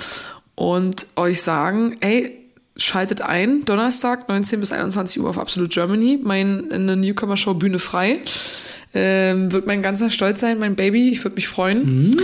[0.56, 2.43] und euch sagen, ey,
[2.78, 8.20] schaltet ein, Donnerstag, 19 bis 21 Uhr auf Absolute Germany, meine Newcomer-Show Bühne frei.
[8.96, 12.16] Ähm, wird mein ganzer Stolz sein, mein Baby, ich würde mich freuen.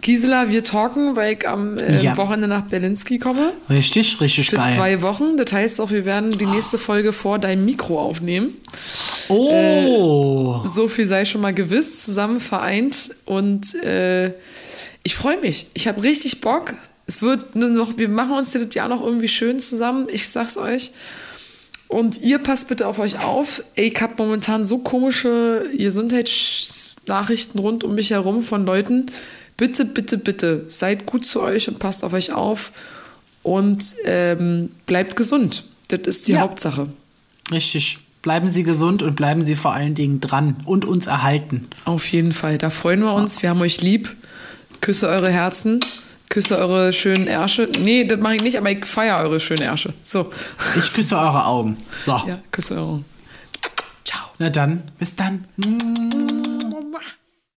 [0.00, 2.16] Gisela, wir talken, weil ich am äh, Ja.
[2.16, 3.52] Wochenende nach Berlinski komme.
[3.68, 4.74] Richtig, richtig Für geil.
[4.74, 5.36] zwei Wochen.
[5.36, 8.54] Das heißt auch, wir werden die nächste Folge vor deinem Mikro aufnehmen.
[9.28, 10.62] Oh.
[10.66, 13.10] So viel sei schon mal gewiss, zusammen vereint.
[13.26, 14.28] Und äh,
[15.02, 15.66] ich freue mich.
[15.74, 16.74] Ich habe richtig Bock.
[17.10, 20.06] Es wird nur noch, wir machen uns das Jahr noch irgendwie schön zusammen.
[20.12, 20.92] Ich sag's euch.
[21.88, 23.64] Und ihr passt bitte auf euch auf.
[23.74, 29.06] Ich habe momentan so komische Gesundheitsnachrichten rund um mich herum von Leuten.
[29.56, 32.70] Bitte, bitte, bitte, seid gut zu euch und passt auf euch auf.
[33.42, 35.64] Und ähm, bleibt gesund.
[35.88, 36.42] Das ist die Ja.
[36.42, 36.90] Hauptsache.
[37.50, 37.98] Richtig.
[38.22, 41.66] Bleiben Sie gesund und bleiben Sie vor allen Dingen dran und uns erhalten.
[41.86, 42.56] Auf jeden Fall.
[42.56, 43.42] Da freuen wir uns.
[43.42, 44.14] Wir haben euch lieb.
[44.80, 45.80] Küsse eure Herzen.
[46.30, 47.68] Küsse eure schönen Ärsche.
[47.80, 49.92] Nee, das mache ich nicht, aber ich feiere eure schönen Ärsche.
[50.04, 50.30] So.
[50.76, 51.76] Ich küsse eure Augen.
[52.00, 52.12] So.
[52.26, 53.04] Ja, küsse eure.
[54.04, 54.22] Ciao.
[54.38, 55.44] Na dann, bis dann.